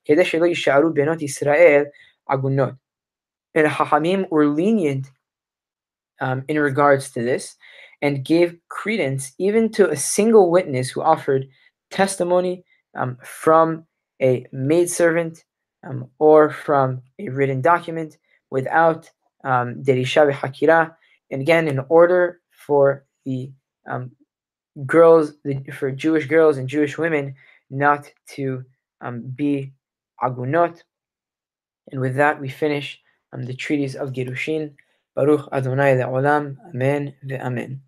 כדי 0.05 0.25
שלא 0.25 0.45
יישארו 0.45 0.93
בנות 0.93 1.21
ישראל 1.21 1.83
עגונות. 2.27 2.73
And 3.54 3.66
Hachamim 3.66 4.28
were 4.30 4.46
lenient 4.46 5.10
um, 6.20 6.44
in 6.48 6.58
regards 6.58 7.10
to 7.12 7.22
this 7.22 7.56
and 8.02 8.24
gave 8.24 8.56
credence 8.68 9.32
even 9.38 9.70
to 9.72 9.90
a 9.90 9.96
single 9.96 10.50
witness 10.50 10.90
who 10.90 11.02
offered 11.02 11.48
testimony 11.90 12.64
um, 12.96 13.18
from 13.22 13.84
a 14.22 14.46
maidservant 14.52 15.44
um, 15.88 16.08
or 16.18 16.50
from 16.50 17.02
a 17.18 17.28
written 17.28 17.60
document 17.60 18.18
without 18.50 19.10
um, 19.44 19.82
derisha 19.82 20.30
hakira. 20.32 20.94
And 21.30 21.40
again, 21.40 21.68
in 21.68 21.80
order 21.88 22.40
for 22.50 23.04
the 23.24 23.50
um, 23.88 24.12
girls, 24.86 25.34
the, 25.44 25.62
for 25.72 25.90
Jewish 25.90 26.26
girls 26.26 26.58
and 26.58 26.68
Jewish 26.68 26.98
women 26.98 27.34
not 27.70 28.10
to 28.34 28.64
um, 29.00 29.22
be 29.22 29.72
agunot. 30.22 30.82
And 31.90 32.00
with 32.00 32.16
that, 32.16 32.40
we 32.40 32.48
finish 32.48 33.00
um, 33.32 33.44
the 33.44 33.54
treatise 33.54 33.94
of 33.94 34.12
Girushin. 34.12 34.74
Baruch 35.14 35.48
Adonai 35.52 35.96
le'olam. 35.96 36.56
Amen 36.70 37.14
ve'amen. 37.24 37.80